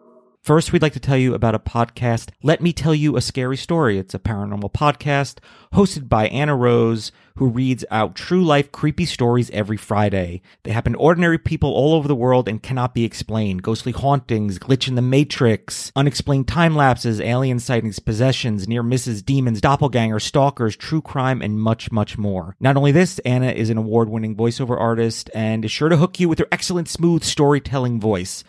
First, 0.43 0.73
we'd 0.73 0.81
like 0.81 0.91
to 0.91 0.99
tell 0.99 1.15
you 1.15 1.33
about 1.33 1.55
a 1.55 1.59
podcast, 1.59 2.31
Let 2.43 2.59
Me 2.59 2.73
Tell 2.73 2.93
You 2.93 3.15
a 3.15 3.21
Scary 3.21 3.55
Story. 3.55 3.97
It's 3.97 4.13
a 4.13 4.19
paranormal 4.19 4.73
podcast 4.73 5.37
hosted 5.71 6.09
by 6.09 6.27
Anna 6.27 6.53
Rose, 6.53 7.13
who 7.37 7.47
reads 7.47 7.85
out 7.89 8.13
true 8.13 8.43
life 8.43 8.69
creepy 8.69 9.05
stories 9.05 9.49
every 9.51 9.77
Friday. 9.77 10.41
They 10.63 10.71
happen 10.71 10.91
to 10.93 10.99
ordinary 10.99 11.37
people 11.37 11.71
all 11.71 11.93
over 11.93 12.09
the 12.09 12.13
world 12.13 12.49
and 12.49 12.61
cannot 12.61 12.93
be 12.93 13.05
explained. 13.05 13.63
Ghostly 13.63 13.93
hauntings, 13.93 14.59
glitch 14.59 14.89
in 14.89 14.95
the 14.95 15.01
matrix, 15.01 15.93
unexplained 15.95 16.49
time 16.49 16.75
lapses, 16.75 17.21
alien 17.21 17.59
sightings, 17.59 17.99
possessions, 17.99 18.67
near 18.67 18.83
misses, 18.83 19.21
demons, 19.21 19.61
doppelgangers, 19.61 20.23
stalkers, 20.23 20.75
true 20.75 21.01
crime, 21.01 21.41
and 21.41 21.61
much, 21.61 21.89
much 21.89 22.17
more. 22.17 22.57
Not 22.59 22.75
only 22.75 22.91
this, 22.91 23.17
Anna 23.19 23.51
is 23.51 23.69
an 23.69 23.77
award 23.77 24.09
winning 24.09 24.35
voiceover 24.35 24.77
artist 24.77 25.29
and 25.33 25.63
is 25.63 25.71
sure 25.71 25.87
to 25.87 25.95
hook 25.95 26.19
you 26.19 26.27
with 26.27 26.39
her 26.39 26.47
excellent, 26.51 26.89
smooth 26.89 27.23
storytelling 27.23 28.01
voice 28.01 28.43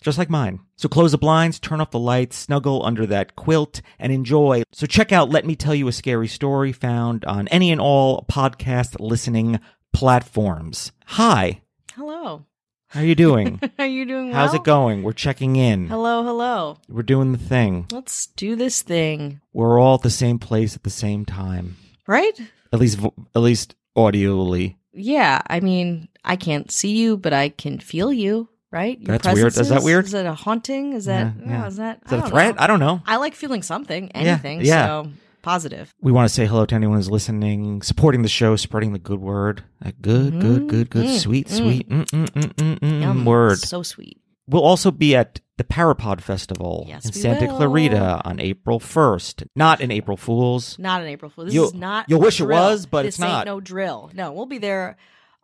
just 0.00 0.18
like 0.18 0.30
mine. 0.30 0.60
So 0.76 0.88
close 0.88 1.12
the 1.12 1.18
blinds, 1.18 1.60
turn 1.60 1.80
off 1.80 1.90
the 1.90 1.98
lights, 1.98 2.36
snuggle 2.36 2.84
under 2.84 3.06
that 3.06 3.36
quilt, 3.36 3.82
and 3.98 4.12
enjoy. 4.12 4.62
So 4.72 4.86
check 4.86 5.12
out 5.12 5.30
Let 5.30 5.46
Me 5.46 5.54
Tell 5.54 5.74
You 5.74 5.88
a 5.88 5.92
Scary 5.92 6.28
Story, 6.28 6.72
found 6.72 7.24
on 7.24 7.48
any 7.48 7.70
and 7.70 7.80
all 7.80 8.24
podcast 8.30 8.96
listening 8.98 9.60
platforms. 9.92 10.92
Hi. 11.06 11.60
Hello. 11.94 12.46
How 12.88 13.00
are 13.00 13.06
you 13.06 13.14
doing? 13.14 13.60
How 13.76 13.84
are 13.84 13.86
you 13.86 14.04
doing 14.04 14.30
well? 14.30 14.36
How's 14.36 14.54
it 14.54 14.64
going? 14.64 15.02
We're 15.02 15.12
checking 15.12 15.56
in. 15.56 15.88
Hello, 15.88 16.24
hello. 16.24 16.78
We're 16.88 17.02
doing 17.02 17.32
the 17.32 17.38
thing. 17.38 17.86
Let's 17.92 18.26
do 18.26 18.56
this 18.56 18.82
thing. 18.82 19.40
We're 19.52 19.78
all 19.78 19.96
at 19.96 20.02
the 20.02 20.10
same 20.10 20.38
place 20.38 20.74
at 20.74 20.82
the 20.82 20.90
same 20.90 21.24
time. 21.24 21.76
Right? 22.06 22.40
At 22.72 22.80
least, 22.80 22.98
at 23.34 23.40
least 23.42 23.74
audioly. 23.96 24.76
Yeah. 24.92 25.40
I 25.46 25.60
mean, 25.60 26.08
I 26.24 26.36
can't 26.36 26.70
see 26.70 26.96
you, 26.96 27.16
but 27.16 27.32
I 27.32 27.50
can 27.50 27.78
feel 27.78 28.12
you, 28.12 28.48
right? 28.72 28.98
Your 29.00 29.18
That's 29.18 29.34
weird. 29.34 29.56
Is 29.56 29.68
that 29.68 29.82
weird? 29.82 30.04
Is 30.06 30.12
that 30.12 30.26
a 30.26 30.34
haunting? 30.34 30.92
Is 30.94 31.06
that, 31.06 31.34
Yeah, 31.40 31.48
yeah. 31.48 31.64
oh, 31.64 31.66
is 31.68 31.76
that, 31.76 32.00
Is 32.04 32.10
that 32.10 32.24
I 32.24 32.26
a 32.26 32.30
threat? 32.30 32.56
know. 32.56 32.62
I 32.62 32.66
don't 32.66 32.80
know. 32.80 33.02
I 33.06 33.16
like 33.16 33.34
feeling 33.34 33.62
something, 33.62 34.10
anything. 34.12 34.60
yeah. 34.62 34.86
So 34.86 35.10
positive. 35.42 35.94
We 36.00 36.12
want 36.12 36.28
to 36.28 36.34
say 36.34 36.46
hello 36.46 36.66
to 36.66 36.74
anyone 36.74 36.96
who's 36.96 37.10
listening, 37.10 37.82
supporting 37.82 38.22
the 38.22 38.28
show, 38.28 38.56
spreading 38.56 38.92
the 38.92 38.98
good 38.98 39.20
word. 39.20 39.64
That 39.80 40.00
good, 40.02 40.40
good, 40.40 40.68
good, 40.68 40.90
good, 40.90 41.06
Mm, 41.06 41.18
sweet, 41.18 41.48
mm. 41.48 41.56
sweet 41.56 41.88
mm, 41.88 42.04
mm, 42.10 42.26
mm, 42.28 42.52
mm, 42.54 42.78
mm, 42.78 43.00
Yum. 43.00 43.24
word. 43.24 43.58
So 43.58 43.82
sweet. 43.82 44.20
We'll 44.46 44.64
also 44.64 44.90
be 44.90 45.14
at 45.14 45.40
the 45.58 45.64
Parapod 45.64 46.20
Festival 46.20 46.84
Yes, 46.88 47.04
in 47.06 47.12
Santa 47.12 47.46
will. 47.46 47.56
Clarita 47.58 48.20
on 48.24 48.40
April 48.40 48.80
1st. 48.80 49.46
Not 49.54 49.80
in 49.80 49.90
April 49.92 50.16
Fools. 50.16 50.76
Not 50.78 51.02
an 51.02 51.06
April 51.08 51.30
Fool's. 51.30 51.46
This 51.48 51.54
You'll- 51.54 51.66
is 51.68 51.74
not. 51.74 52.06
you'll 52.08 52.20
a 52.20 52.24
wish 52.24 52.40
it 52.40 52.46
was, 52.46 52.86
but 52.86 53.02
this 53.04 53.14
it's 53.14 53.18
not. 53.20 53.46
No 53.46 53.60
drill. 53.60 54.10
No, 54.12 54.32
we'll 54.32 54.46
be 54.46 54.58
there. 54.58 54.96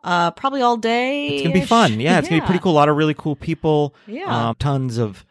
Uh, 0.03 0.31
probably 0.31 0.61
all 0.61 0.77
day. 0.77 1.27
It's 1.27 1.43
going 1.43 1.53
to 1.53 1.59
be 1.59 1.65
fun. 1.65 1.99
Yeah, 1.99 2.19
it's 2.19 2.29
going 2.29 2.39
to 2.41 2.45
be 2.45 2.47
pretty 2.47 2.61
cool. 2.63 2.71
A 2.71 2.73
lot 2.79 2.87
of 2.89 2.95
really 2.95 3.13
cool 3.15 3.35
people. 3.35 3.93
Yeah. 4.05 4.49
Um, 4.49 4.55
tons 4.59 4.97
of 4.97 5.25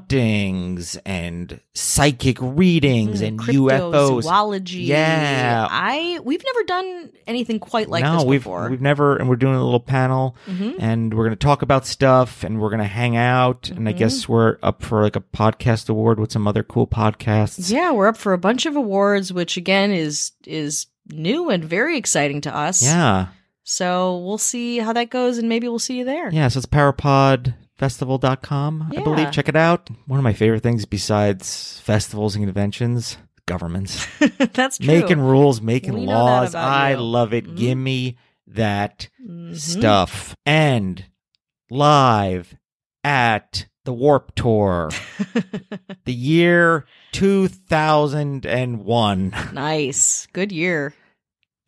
hauntings 0.00 0.96
and 1.04 1.60
psychic 1.74 2.38
readings 2.40 3.20
and 3.20 3.38
UFOs. 3.40 4.22
Zoology. 4.22 4.82
Yeah. 4.82 5.66
I 5.70 6.20
we've 6.22 6.42
never 6.44 6.64
done 6.64 7.10
anything 7.26 7.58
quite 7.58 7.88
like 7.88 8.04
no, 8.04 8.16
this 8.16 8.24
we've 8.24 8.40
before. 8.40 8.68
we've 8.70 8.80
never, 8.80 9.16
and 9.16 9.28
we're 9.28 9.36
doing 9.36 9.54
a 9.54 9.64
little 9.64 9.80
panel, 9.80 10.36
Mhm. 10.46 10.76
and 10.78 11.14
we're 11.14 11.24
going 11.24 11.36
to 11.36 11.44
talk 11.44 11.62
about 11.62 11.86
stuff, 11.86 12.44
and 12.44 12.60
we're 12.60 12.70
going 12.70 12.78
to 12.78 12.84
hang 12.84 13.16
out, 13.16 13.68
and 13.70 13.88
I 13.88 13.92
guess 13.92 14.28
we're 14.28 14.58
up 14.62 14.82
for 14.82 15.02
like 15.02 15.16
a 15.16 15.20
podcast 15.20 15.88
award 15.88 16.20
with 16.20 16.30
some 16.32 16.46
other 16.46 16.62
cool 16.62 16.86
podcasts. 16.86 17.70
Yeah, 17.70 17.92
we're 17.92 18.08
up 18.08 18.16
for 18.16 18.32
a 18.32 18.38
bunch 18.38 18.66
of 18.66 18.76
awards, 18.76 19.32
which 19.32 19.56
again 19.56 19.90
is 19.90 20.32
is 20.46 20.86
new 21.10 21.50
and 21.50 21.64
very 21.64 21.96
exciting 21.98 22.40
to 22.42 22.54
us. 22.56 22.82
yeah, 22.82 23.26
So 23.68 24.18
we'll 24.18 24.38
see 24.38 24.78
how 24.78 24.92
that 24.92 25.10
goes, 25.10 25.38
and 25.38 25.48
maybe 25.48 25.66
we'll 25.68 25.80
see 25.80 25.98
you 25.98 26.04
there. 26.04 26.30
yeah. 26.30 26.46
So 26.46 26.58
it's 26.58 26.66
parapodfestival.com, 26.66 28.92
I 28.96 29.02
believe. 29.02 29.32
Check 29.32 29.48
it 29.48 29.56
out. 29.56 29.90
One 30.06 30.20
of 30.20 30.24
my 30.24 30.34
favorite 30.34 30.62
things 30.62 30.86
besides 30.86 31.80
festivals 31.80 32.36
and 32.36 32.44
conventions, 32.44 33.18
governments 33.46 34.06
That's 34.52 34.78
true. 34.78 34.86
making 34.86 35.18
rules, 35.20 35.60
making 35.60 35.94
We 35.94 36.06
laws. 36.06 36.54
I 36.54 36.92
you. 36.92 36.98
love 36.98 37.34
it. 37.34 37.44
Mhm. 37.46 37.56
Give 37.56 37.76
me 37.78 38.16
that 38.46 39.08
Mhm. 39.28 39.56
stuff. 39.56 40.36
And 40.46 41.04
live 41.68 42.54
at 43.02 43.66
the 43.84 43.92
Warp 43.92 44.32
Tour, 44.36 44.90
the 46.04 46.14
year 46.14 46.86
2001. 47.12 49.34
nice. 49.52 50.28
Good 50.32 50.52
year. 50.52 50.94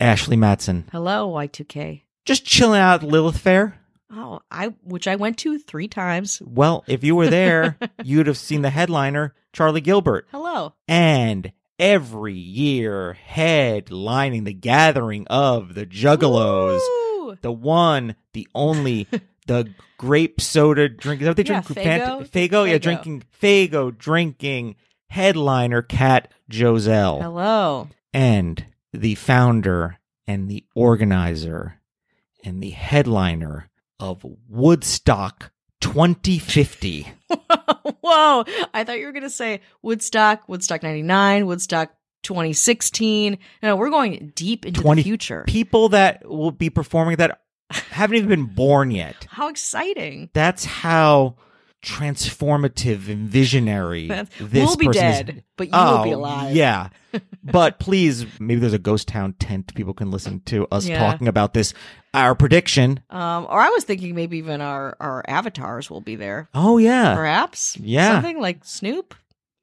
Ashley 0.01 0.37
Matson. 0.37 0.85
Hello, 0.93 1.29
Y2K. 1.33 2.03
Just 2.25 2.45
chilling 2.45 2.81
out 2.81 3.03
at 3.03 3.09
Lilith 3.09 3.39
Fair. 3.39 3.79
Oh, 4.11 4.41
I 4.51 4.69
which 4.85 5.07
I 5.07 5.17
went 5.17 5.37
to 5.39 5.59
three 5.59 5.89
times. 5.89 6.41
Well, 6.45 6.83
if 6.87 7.05
you 7.05 7.15
were 7.15 7.29
there, 7.29 7.77
you'd 8.05 8.27
have 8.27 8.39
seen 8.39 8.63
the 8.63 8.71
headliner, 8.71 9.35
Charlie 9.53 9.81
Gilbert. 9.83 10.27
Hello. 10.31 10.73
And 10.87 11.53
every 11.79 12.35
year 12.35 13.17
headlining 13.31 14.45
the 14.45 14.55
gathering 14.55 15.27
of 15.29 15.75
the 15.75 15.85
Juggalos. 15.87 16.81
Woo! 16.81 17.37
The 17.43 17.53
one, 17.53 18.15
the 18.33 18.49
only, 18.55 19.07
the 19.47 19.73
grape 19.99 20.41
soda 20.41 20.89
drink. 20.89 21.21
Is 21.21 21.27
that 21.27 21.31
what 21.37 21.37
they 21.37 21.43
Yeah, 21.53 21.61
drink? 21.61 21.79
Faygo? 21.79 22.21
Fant- 22.23 22.29
Faygo? 22.31 22.71
Yeah, 22.71 22.79
drinking 22.79 23.25
Faygo, 23.43 23.97
drinking 23.97 24.77
headliner 25.11 25.83
Cat 25.83 26.33
Joselle. 26.49 27.21
Hello. 27.21 27.89
and 28.15 28.65
the 28.93 29.15
founder 29.15 29.99
and 30.27 30.49
the 30.49 30.65
organizer 30.75 31.81
and 32.45 32.63
the 32.63 32.71
headliner 32.71 33.69
of 34.01 34.25
Woodstock 34.49 35.53
2050. 35.81 37.09
Whoa. 38.01 38.45
I 38.75 38.85
thought 38.85 38.99
you 38.99 39.07
were 39.07 39.13
going 39.13 39.23
to 39.23 39.31
say 39.31 39.61
Woodstock, 39.83 40.49
Woodstock 40.49 40.83
99, 40.83 41.47
Woodstock 41.47 41.91
2016. 42.23 43.39
No, 43.63 43.77
we're 43.77 43.91
going 43.91 44.33
deep 44.35 44.67
into 44.67 44.81
20 44.81 45.03
the 45.03 45.05
future. 45.05 45.45
People 45.47 45.91
that 45.91 46.29
will 46.29 46.51
be 46.51 46.71
performing 46.71 47.17
that 47.17 47.41
haven't 47.71 48.17
even 48.17 48.29
been 48.29 48.47
born 48.47 48.91
yet. 48.91 49.27
How 49.29 49.49
exciting. 49.49 50.31
That's 50.33 50.65
how 50.65 51.37
transformative 51.83 53.09
and 53.09 53.29
visionary 53.29 54.09
That's- 54.09 54.29
this 54.41 54.67
we'll 54.67 54.77
be 54.77 54.87
person 54.87 55.05
is. 55.07 55.17
dead, 55.17 55.45
but 55.57 55.69
you 55.69 55.73
will 55.79 56.05
be 56.05 56.13
Oh, 56.15 56.17
alive. 56.19 56.55
Yeah. 56.57 56.89
but 57.45 57.79
please, 57.79 58.27
maybe 58.41 58.61
there's 58.61 58.73
a 58.73 58.79
ghost 58.79 59.09
town 59.09 59.35
tent 59.35 59.75
people 59.75 59.95
can 59.95 60.11
listen 60.11 60.41
to 60.47 60.67
us 60.73 60.87
Yeah. 60.89 60.99
talking 60.99 61.29
about 61.29 61.55
this. 61.55 61.75
Our 62.15 62.35
prediction. 62.35 63.01
Um, 63.11 63.47
or 63.49 63.61
I 63.61 63.69
was 63.71 63.85
thinking 63.85 64.15
maybe 64.15 64.39
even 64.39 64.61
our, 64.61 64.97
our 64.99 65.25
avatars 65.29 65.91
will 65.91 66.01
be 66.01 66.17
there. 66.17 66.49
Oh, 66.55 66.79
yeah. 66.79 67.15
Perhaps. 67.15 67.77
Yeah. 67.79 68.13
Something 68.13 68.41
like 68.41 68.65
Snoop. 68.65 69.15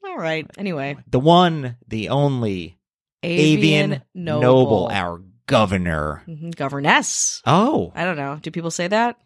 All 0.06 0.18
right. 0.18 0.50
Anyway. 0.58 0.98
The 1.10 1.20
one, 1.20 1.76
the 1.88 2.10
only, 2.10 2.78
Avian, 3.24 3.58
Avian 3.94 4.02
Noble. 4.14 4.42
Noble, 4.42 4.90
our 4.92 5.22
governor. 5.48 6.24
Mhm, 6.28 6.56
Governess. 6.56 7.42
Oh, 7.46 7.92
I 7.96 8.04
don't 8.06 8.18
know. 8.18 8.40
Do 8.42 8.52
people 8.52 8.72
say 8.72 8.88
that? 8.88 9.18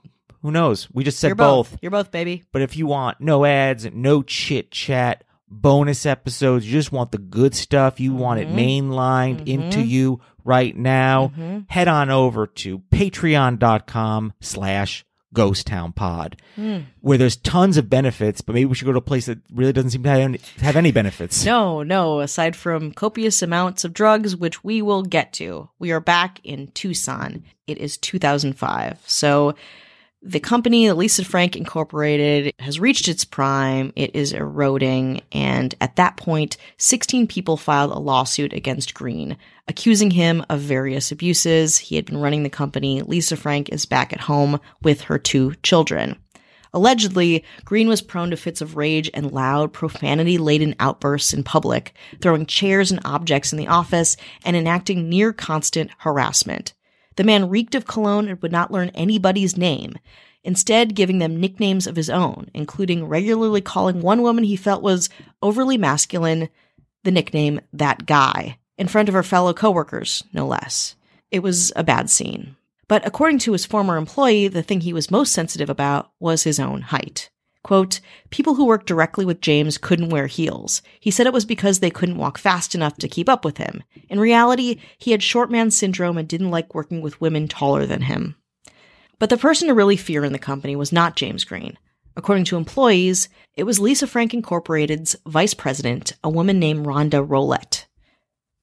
Who 0.41 0.51
knows? 0.51 0.87
We 0.93 1.03
just 1.03 1.19
said 1.19 1.27
You're 1.29 1.35
both. 1.35 1.77
You're 1.81 1.91
both, 1.91 2.11
baby. 2.11 2.43
But 2.51 2.61
if 2.61 2.75
you 2.77 2.87
want 2.87 3.19
no 3.21 3.45
ads, 3.45 3.87
no 3.93 4.21
chit 4.23 4.71
chat, 4.71 5.23
bonus 5.51 6.05
episodes, 6.05 6.65
you 6.65 6.71
just 6.73 6.91
want 6.91 7.11
the 7.11 7.17
good 7.17 7.55
stuff, 7.55 7.99
you 7.99 8.13
want 8.13 8.39
it 8.39 8.47
Mhm. 8.49 8.55
mainlined 8.55 9.41
Mhm. 9.41 9.47
into 9.47 9.81
you 9.81 10.21
right 10.45 10.75
now, 10.77 11.31
Mhm. 11.37 11.65
head 11.69 11.87
on 11.87 12.09
over 12.09 12.45
to 12.47 12.79
patreon.com 12.91 14.33
slash 14.41 15.05
ghost 15.31 15.67
town 15.67 15.91
pod 15.91 16.35
Hmm. 16.55 16.77
where 17.01 17.17
there's 17.17 17.35
tons 17.35 17.77
of 17.77 17.87
benefits 17.87 18.41
but 18.41 18.53
maybe 18.55 18.65
we 18.65 18.73
should 18.73 18.85
go 18.87 18.91
to 18.91 18.97
a 18.97 19.01
place 19.01 19.27
that 19.27 19.37
really 19.53 19.71
doesn't 19.71 19.91
seem 19.91 20.01
to 20.01 20.09
have 20.09 20.19
any, 20.21 20.39
have 20.59 20.75
any 20.75 20.91
benefits 20.91 21.45
No, 21.45 21.83
no. 21.83 22.19
Aside 22.21 22.55
from 22.55 22.91
copious 22.91 23.43
amounts 23.43 23.83
of 23.85 23.93
drugs, 23.93 24.35
which 24.35 24.63
we 24.63 24.81
will 24.81 25.03
get 25.03 25.31
to, 25.33 25.69
we 25.77 25.91
are 25.91 25.99
back 25.99 26.39
in 26.43 26.69
Tucson. 26.73 27.43
It 27.67 27.77
is 27.77 27.95
2005. 27.97 28.97
So 29.05 29.53
the 30.21 30.39
company, 30.39 30.91
Lisa 30.91 31.23
Frank 31.23 31.55
Incorporated, 31.55 32.53
has 32.59 32.79
reached 32.79 33.07
its 33.07 33.23
prime. 33.23 33.93
It 33.95 34.15
is 34.15 34.33
eroding. 34.33 35.21
And 35.31 35.73
at 35.79 35.95
that 35.95 36.17
point, 36.17 36.57
16 36.77 37.27
people 37.27 37.55
filed 37.55 37.91
a 37.91 37.99
lawsuit 37.99 38.51
against 38.51 38.93
Green, 38.93 39.37
accusing 39.67 40.11
him 40.11 40.45
of 40.49 40.59
various 40.59 41.11
abuses. 41.11 41.77
He 41.77 41.95
had 41.95 42.05
been 42.05 42.17
running 42.17 42.43
the 42.43 42.49
company. 42.49 43.01
Lisa 43.01 43.37
Frank 43.37 43.69
is 43.69 43.85
back 43.85 44.11
at 44.11 44.19
home 44.19 44.59
with 44.81 45.01
her 45.01 45.17
two 45.17 45.53
children. 45.63 46.17
Allegedly, 46.73 47.43
Green 47.65 47.87
was 47.87 48.01
prone 48.01 48.29
to 48.29 48.37
fits 48.37 48.61
of 48.61 48.75
rage 48.75 49.09
and 49.13 49.31
loud, 49.31 49.73
profanity 49.73 50.37
laden 50.37 50.75
outbursts 50.79 51.33
in 51.33 51.43
public, 51.43 51.93
throwing 52.21 52.45
chairs 52.45 52.91
and 52.91 52.99
objects 53.05 53.51
in 53.51 53.57
the 53.57 53.67
office 53.67 54.17
and 54.45 54.55
enacting 54.55 55.09
near 55.09 55.33
constant 55.33 55.89
harassment. 55.99 56.73
The 57.19 57.25
man 57.25 57.49
reeked 57.49 57.75
of 57.75 57.85
cologne 57.85 58.29
and 58.29 58.41
would 58.41 58.53
not 58.53 58.71
learn 58.71 58.91
anybody's 58.95 59.57
name, 59.57 59.97
instead, 60.41 60.95
giving 60.95 61.19
them 61.19 61.35
nicknames 61.35 61.85
of 61.85 61.97
his 61.97 62.09
own, 62.09 62.49
including 62.53 63.07
regularly 63.07 63.59
calling 63.59 63.99
one 63.99 64.21
woman 64.21 64.45
he 64.45 64.55
felt 64.55 64.81
was 64.81 65.09
overly 65.41 65.77
masculine 65.77 66.47
the 67.03 67.11
nickname 67.11 67.59
that 67.73 68.05
guy 68.05 68.57
in 68.77 68.87
front 68.87 69.09
of 69.09 69.15
her 69.15 69.21
fellow 69.21 69.53
coworkers, 69.53 70.23
no 70.31 70.47
less. 70.47 70.95
It 71.29 71.43
was 71.43 71.73
a 71.75 71.83
bad 71.83 72.09
scene. 72.09 72.55
But 72.87 73.05
according 73.05 73.39
to 73.39 73.51
his 73.51 73.65
former 73.65 73.97
employee, 73.97 74.47
the 74.47 74.63
thing 74.63 74.79
he 74.79 74.93
was 74.93 75.11
most 75.11 75.33
sensitive 75.33 75.69
about 75.69 76.11
was 76.21 76.43
his 76.43 76.57
own 76.57 76.83
height. 76.83 77.29
Quote, 77.69 77.99
people 78.31 78.55
who 78.55 78.65
worked 78.65 78.87
directly 78.87 79.25
with 79.25 79.41
James 79.41 79.77
couldn't 79.77 80.09
wear 80.09 80.25
heels. 80.25 80.81
He 80.99 81.11
said 81.11 81.27
it 81.27 81.33
was 81.33 81.45
because 81.45 81.81
they 81.81 81.91
couldn't 81.91 82.17
walk 82.17 82.39
fast 82.39 82.73
enough 82.73 82.97
to 82.97 83.07
keep 83.07 83.29
up 83.29 83.45
with 83.45 83.57
him. 83.57 83.83
In 84.09 84.19
reality, 84.19 84.79
he 84.97 85.11
had 85.11 85.21
short 85.21 85.51
man 85.51 85.69
syndrome 85.69 86.17
and 86.17 86.27
didn't 86.27 86.49
like 86.49 86.73
working 86.73 86.99
with 86.99 87.21
women 87.21 87.47
taller 87.47 87.85
than 87.85 88.01
him. 88.01 88.35
But 89.19 89.29
the 89.29 89.37
person 89.37 89.67
to 89.67 89.75
really 89.75 89.97
fear 89.97 90.25
in 90.25 90.33
the 90.33 90.39
company 90.39 90.75
was 90.75 90.91
not 90.91 91.15
James 91.15 91.43
Green. 91.43 91.77
According 92.15 92.45
to 92.45 92.57
employees, 92.57 93.29
it 93.55 93.65
was 93.65 93.79
Lisa 93.79 94.07
Frank 94.07 94.33
Incorporated's 94.33 95.15
vice 95.27 95.53
president, 95.53 96.13
a 96.23 96.29
woman 96.31 96.57
named 96.57 96.87
Rhonda 96.87 97.23
Rolette. 97.23 97.85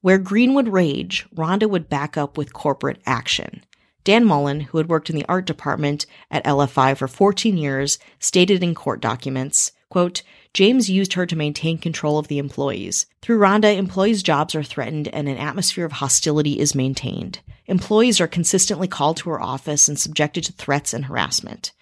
Where 0.01 0.17
Green 0.17 0.53
would 0.53 0.67
rage, 0.67 1.25
Rhonda 1.33 1.69
would 1.69 1.87
back 1.87 2.17
up 2.17 2.37
with 2.37 2.51
corporate 2.51 3.01
action. 3.05 3.63
Dan 4.07 4.23
Mullen, 4.23 4.61
who 4.61 4.77
had 4.77 4.87
worked 4.87 5.09
in 5.09 5.17
the 5.17 5.25
art 5.27 5.45
department 5.45 6.05
at 6.31 6.45
LFI 6.45 6.95
for 6.95 7.09
14 7.09 7.57
years, 7.57 7.99
stated 8.19 8.63
in 8.63 8.73
court 8.73 9.01
documents, 9.01 9.73
quote, 9.89 10.23
James 10.53 10.89
used 10.89 11.11
her 11.11 11.25
to 11.25 11.35
maintain 11.35 11.77
control 11.77 12.17
of 12.17 12.29
the 12.29 12.37
employees. 12.37 13.05
Through 13.21 13.39
Rhonda, 13.39 13.75
employees' 13.75 14.23
jobs 14.23 14.55
are 14.55 14.63
threatened 14.63 15.09
and 15.09 15.27
an 15.27 15.35
atmosphere 15.35 15.83
of 15.83 15.91
hostility 15.91 16.57
is 16.57 16.73
maintained. 16.73 17.41
Employees 17.65 18.21
are 18.21 18.29
consistently 18.29 18.87
called 18.87 19.17
to 19.17 19.29
her 19.29 19.41
office 19.41 19.89
and 19.89 19.99
subjected 19.99 20.45
to 20.45 20.53
threats 20.53 20.93
and 20.93 21.03
harassment. 21.03 21.73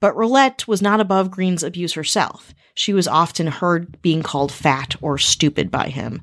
But 0.00 0.14
Rolette 0.16 0.66
was 0.66 0.80
not 0.80 1.00
above 1.00 1.30
Green's 1.30 1.62
abuse 1.62 1.92
herself. 1.92 2.54
She 2.72 2.94
was 2.94 3.06
often 3.06 3.46
heard 3.46 4.00
being 4.00 4.22
called 4.22 4.52
fat 4.52 4.96
or 5.02 5.18
stupid 5.18 5.70
by 5.70 5.90
him. 5.90 6.22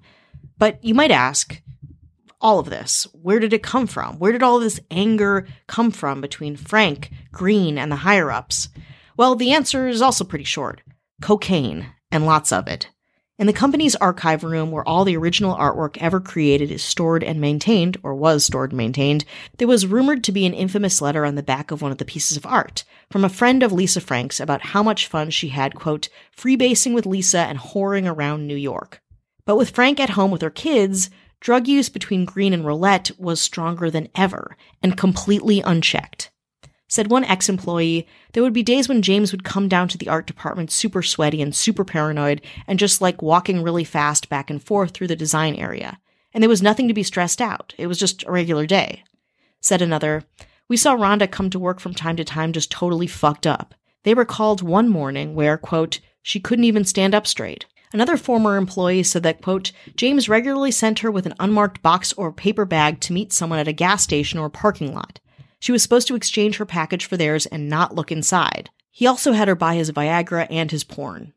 But 0.57 0.83
you 0.83 0.95
might 0.95 1.11
ask, 1.11 1.61
all 2.45 2.59
of 2.59 2.69
this, 2.69 3.07
where 3.11 3.39
did 3.39 3.53
it 3.53 3.63
come 3.63 3.87
from? 3.87 4.19
Where 4.19 4.31
did 4.31 4.43
all 4.43 4.59
this 4.59 4.79
anger 4.91 5.47
come 5.65 5.89
from 5.89 6.21
between 6.21 6.55
Frank, 6.55 7.09
Green, 7.31 7.75
and 7.75 7.91
the 7.91 7.95
higher 7.95 8.29
ups? 8.29 8.69
Well, 9.17 9.33
the 9.33 9.51
answer 9.51 9.87
is 9.87 9.99
also 9.99 10.23
pretty 10.23 10.45
short 10.45 10.81
cocaine, 11.23 11.87
and 12.11 12.27
lots 12.27 12.51
of 12.51 12.67
it. 12.67 12.91
In 13.39 13.47
the 13.47 13.53
company's 13.53 13.95
archive 13.95 14.43
room, 14.43 14.69
where 14.69 14.87
all 14.87 15.05
the 15.05 15.17
original 15.17 15.55
artwork 15.55 15.97
ever 15.97 16.19
created 16.19 16.69
is 16.69 16.83
stored 16.83 17.23
and 17.23 17.41
maintained, 17.41 17.97
or 18.03 18.13
was 18.13 18.45
stored 18.45 18.73
and 18.73 18.77
maintained, 18.77 19.25
there 19.57 19.67
was 19.67 19.87
rumored 19.87 20.23
to 20.25 20.31
be 20.31 20.45
an 20.45 20.53
infamous 20.53 21.01
letter 21.01 21.25
on 21.25 21.33
the 21.33 21.41
back 21.41 21.71
of 21.71 21.81
one 21.81 21.91
of 21.91 21.97
the 21.97 22.05
pieces 22.05 22.37
of 22.37 22.45
art 22.45 22.83
from 23.09 23.25
a 23.25 23.29
friend 23.29 23.63
of 23.63 23.71
Lisa 23.71 23.99
Frank's 24.01 24.39
about 24.39 24.61
how 24.61 24.83
much 24.83 25.07
fun 25.07 25.31
she 25.31 25.47
had, 25.47 25.73
quote, 25.73 26.09
freebasing 26.37 26.93
with 26.93 27.07
Lisa 27.07 27.39
and 27.39 27.57
whoring 27.57 28.07
around 28.07 28.45
New 28.45 28.55
York. 28.55 29.01
But 29.47 29.57
with 29.57 29.71
Frank 29.71 29.99
at 29.99 30.11
home 30.11 30.29
with 30.29 30.43
her 30.43 30.51
kids, 30.51 31.09
drug 31.39 31.67
use 31.67 31.89
between 31.89 32.25
Green 32.25 32.53
and 32.53 32.63
Rolette 32.63 33.17
was 33.19 33.41
stronger 33.41 33.89
than 33.89 34.09
ever 34.15 34.57
and 34.81 34.97
completely 34.97 35.61
unchecked. 35.61 36.31
Said 36.87 37.09
one 37.09 37.25
ex 37.25 37.49
employee, 37.49 38.07
there 38.33 38.43
would 38.43 38.53
be 38.53 38.63
days 38.63 38.87
when 38.87 39.01
James 39.01 39.31
would 39.31 39.43
come 39.43 39.67
down 39.67 39.87
to 39.89 39.97
the 39.97 40.07
art 40.07 40.27
department 40.27 40.71
super 40.71 41.01
sweaty 41.01 41.41
and 41.41 41.55
super 41.55 41.83
paranoid 41.83 42.41
and 42.67 42.77
just 42.77 43.01
like 43.01 43.21
walking 43.21 43.63
really 43.63 43.83
fast 43.83 44.29
back 44.29 44.49
and 44.49 44.63
forth 44.63 44.91
through 44.91 45.07
the 45.07 45.15
design 45.15 45.55
area. 45.55 45.99
And 46.33 46.43
there 46.43 46.49
was 46.49 46.61
nothing 46.61 46.87
to 46.87 46.93
be 46.93 47.03
stressed 47.03 47.41
out. 47.41 47.73
It 47.77 47.87
was 47.87 47.97
just 47.97 48.23
a 48.23 48.31
regular 48.31 48.65
day. 48.65 49.03
Said 49.61 49.81
another, 49.81 50.23
we 50.67 50.77
saw 50.77 50.95
Rhonda 50.95 51.29
come 51.29 51.49
to 51.49 51.59
work 51.59 51.79
from 51.79 51.93
time 51.93 52.15
to 52.17 52.23
time 52.23 52.53
just 52.53 52.71
totally 52.71 53.07
fucked 53.07 53.47
up. 53.47 53.73
They 54.03 54.13
recalled 54.13 54.61
one 54.61 54.89
morning 54.89 55.33
where, 55.33 55.57
quote, 55.57 55.99
she 56.21 56.39
couldn't 56.39 56.65
even 56.65 56.85
stand 56.85 57.15
up 57.15 57.25
straight. 57.25 57.65
Another 57.93 58.17
former 58.17 58.57
employee 58.57 59.03
said 59.03 59.23
that, 59.23 59.41
quote, 59.41 59.71
James 59.95 60.27
regularly 60.27 60.71
sent 60.71 60.99
her 60.99 61.11
with 61.11 61.25
an 61.25 61.35
unmarked 61.39 61.81
box 61.81 62.13
or 62.13 62.31
paper 62.31 62.65
bag 62.65 62.99
to 63.01 63.13
meet 63.13 63.31
someone 63.31 63.59
at 63.59 63.67
a 63.67 63.73
gas 63.73 64.03
station 64.03 64.39
or 64.39 64.49
parking 64.49 64.93
lot. 64.93 65.19
She 65.59 65.71
was 65.71 65.81
supposed 65.81 66.07
to 66.09 66.15
exchange 66.15 66.57
her 66.57 66.65
package 66.65 67.05
for 67.05 67.17
theirs 67.17 67.45
and 67.45 67.69
not 67.69 67.95
look 67.95 68.11
inside. 68.11 68.69
He 68.91 69.07
also 69.07 69.33
had 69.33 69.47
her 69.47 69.55
buy 69.55 69.75
his 69.75 69.91
Viagra 69.91 70.47
and 70.49 70.71
his 70.71 70.83
porn. 70.83 71.33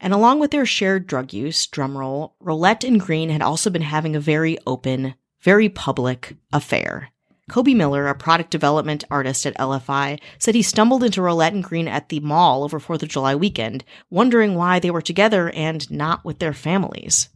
And 0.00 0.12
along 0.12 0.40
with 0.40 0.50
their 0.50 0.66
shared 0.66 1.06
drug 1.06 1.32
use, 1.32 1.66
drumroll, 1.66 2.32
Rolette 2.42 2.86
and 2.86 3.00
Green 3.00 3.30
had 3.30 3.42
also 3.42 3.70
been 3.70 3.82
having 3.82 4.14
a 4.14 4.20
very 4.20 4.58
open, 4.66 5.14
very 5.40 5.68
public 5.68 6.36
affair. 6.52 7.10
Kobe 7.50 7.74
Miller, 7.74 8.08
a 8.08 8.14
product 8.14 8.50
development 8.50 9.04
artist 9.10 9.44
at 9.44 9.56
LFI, 9.58 10.18
said 10.38 10.54
he 10.54 10.62
stumbled 10.62 11.04
into 11.04 11.20
Rolette 11.20 11.52
and 11.52 11.62
Green 11.62 11.88
at 11.88 12.08
the 12.08 12.20
mall 12.20 12.64
over 12.64 12.80
4th 12.80 13.02
of 13.02 13.10
July 13.10 13.34
weekend, 13.34 13.84
wondering 14.08 14.54
why 14.54 14.78
they 14.78 14.90
were 14.90 15.02
together 15.02 15.50
and 15.50 15.90
not 15.90 16.24
with 16.24 16.38
their 16.38 16.54
families. 16.54 17.28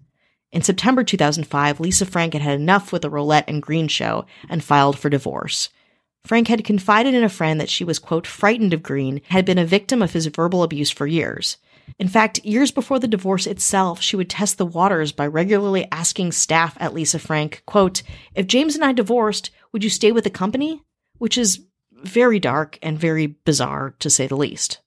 In 0.50 0.62
September 0.62 1.04
2005, 1.04 1.78
Lisa 1.78 2.06
Frank 2.06 2.32
had 2.32 2.40
had 2.40 2.58
enough 2.58 2.90
with 2.90 3.02
the 3.02 3.10
Rolette 3.10 3.44
and 3.48 3.60
Green 3.62 3.86
show 3.86 4.24
and 4.48 4.64
filed 4.64 4.98
for 4.98 5.10
divorce. 5.10 5.68
Frank 6.24 6.48
had 6.48 6.64
confided 6.64 7.14
in 7.14 7.22
a 7.22 7.28
friend 7.28 7.60
that 7.60 7.68
she 7.68 7.84
was, 7.84 7.98
quote, 7.98 8.26
frightened 8.26 8.72
of 8.72 8.82
Green, 8.82 9.20
had 9.28 9.44
been 9.44 9.58
a 9.58 9.66
victim 9.66 10.00
of 10.00 10.14
his 10.14 10.26
verbal 10.26 10.62
abuse 10.62 10.90
for 10.90 11.06
years. 11.06 11.58
In 11.98 12.08
fact, 12.08 12.44
years 12.44 12.70
before 12.70 12.98
the 12.98 13.08
divorce 13.08 13.46
itself, 13.46 14.00
she 14.00 14.16
would 14.16 14.30
test 14.30 14.58
the 14.58 14.66
waters 14.66 15.12
by 15.12 15.26
regularly 15.26 15.86
asking 15.90 16.32
staff 16.32 16.76
at 16.80 16.94
Lisa 16.94 17.18
Frank, 17.18 17.62
quote, 17.66 18.02
if 18.34 18.46
James 18.46 18.74
and 18.74 18.84
I 18.84 18.92
divorced, 18.92 19.50
would 19.72 19.84
you 19.84 19.90
stay 19.90 20.12
with 20.12 20.24
the 20.24 20.30
company? 20.30 20.82
Which 21.18 21.36
is 21.36 21.64
very 22.02 22.38
dark 22.38 22.78
and 22.82 22.98
very 22.98 23.26
bizarre, 23.26 23.94
to 23.98 24.10
say 24.10 24.26
the 24.26 24.36
least. 24.36 24.80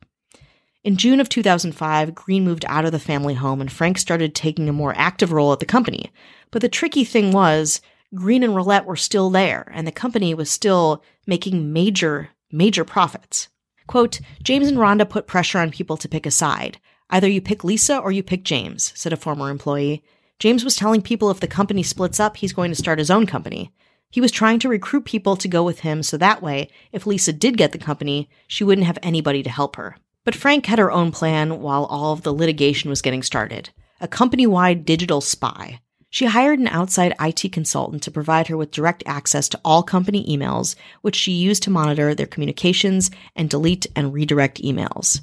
In 0.84 0.98
June 0.98 1.20
of 1.20 1.30
2005, 1.30 2.16
Green 2.16 2.44
moved 2.44 2.66
out 2.68 2.86
of 2.86 2.92
the 2.92 3.00
family 3.00 3.36
home 3.36 3.62
and 3.62 3.72
Frank 3.72 4.00
started 4.00 4.34
taking 4.34 4.68
a 4.68 4.74
more 4.74 4.94
active 4.98 5.32
role 5.32 5.54
at 5.54 5.60
the 5.60 5.66
company. 5.66 6.12
But 6.50 6.62
the 6.62 6.70
tricky 6.70 7.04
thing 7.04 7.32
was, 7.32 7.82
Green 8.16 8.44
and 8.44 8.54
Rolette 8.54 8.86
were 8.86 8.96
still 8.96 9.30
there, 9.30 9.72
and 9.74 9.88
the 9.88 9.92
company 9.92 10.34
was 10.34 10.50
still 10.50 11.04
making 11.28 11.72
major, 11.72 12.30
major 12.52 12.84
profits. 12.84 13.48
Quote, 13.88 14.20
James 14.44 14.68
and 14.68 14.78
Rhonda 14.78 15.08
put 15.10 15.28
pressure 15.28 15.60
on 15.60 15.70
people 15.72 15.98
to 15.98 16.10
pick 16.10 16.26
a 16.26 16.32
side. 16.32 16.80
Either 17.12 17.28
you 17.28 17.42
pick 17.42 17.64
Lisa 17.64 17.98
or 17.98 18.12
you 18.12 18.24
pick 18.24 18.44
James, 18.44 18.94
said 18.96 19.12
a 19.12 19.18
former 19.18 19.50
employee. 19.50 20.02
James 20.40 20.64
was 20.64 20.76
telling 20.76 21.02
people 21.02 21.30
if 21.30 21.42
the 21.42 21.48
company 21.48 21.84
splits 21.84 22.20
up, 22.20 22.38
he's 22.38 22.54
going 22.54 22.72
to 22.72 22.76
start 22.76 23.00
his 23.00 23.12
own 23.12 23.26
company. 23.26 23.72
He 24.10 24.22
was 24.22 24.32
trying 24.32 24.60
to 24.60 24.70
recruit 24.70 25.06
people 25.06 25.36
to 25.36 25.48
go 25.48 25.64
with 25.64 25.82
him 25.82 26.04
so 26.04 26.18
that 26.18 26.42
way, 26.42 26.70
if 26.92 27.06
Lisa 27.06 27.34
did 27.34 27.58
get 27.58 27.74
the 27.74 27.78
company, 27.78 28.30
she 28.48 28.64
wouldn't 28.64 28.88
have 28.88 28.98
anybody 29.04 29.44
to 29.44 29.50
help 29.50 29.76
her. 29.76 29.98
But 30.24 30.36
Frank 30.36 30.66
had 30.66 30.80
her 30.80 30.92
own 30.92 31.12
plan 31.12 31.62
while 31.62 31.86
all 31.86 32.14
of 32.14 32.24
the 32.24 32.34
litigation 32.34 32.90
was 32.90 33.02
getting 33.02 33.24
started 33.24 33.70
a 34.00 34.08
company 34.08 34.48
wide 34.48 34.84
digital 34.84 35.22
spy. 35.22 35.80
She 36.10 36.26
hired 36.26 36.60
an 36.60 36.68
outside 36.68 37.16
IT 37.22 37.54
consultant 37.54 38.02
to 38.04 38.12
provide 38.12 38.48
her 38.48 38.58
with 38.58 38.72
direct 38.72 39.04
access 39.06 39.48
to 39.50 39.62
all 39.64 39.84
company 39.84 40.26
emails, 40.26 40.76
which 41.02 41.16
she 41.16 41.32
used 41.32 41.62
to 41.64 41.70
monitor 41.70 42.16
their 42.16 42.26
communications 42.26 43.12
and 43.36 43.48
delete 43.48 43.86
and 43.96 44.12
redirect 44.12 44.62
emails. 44.62 45.22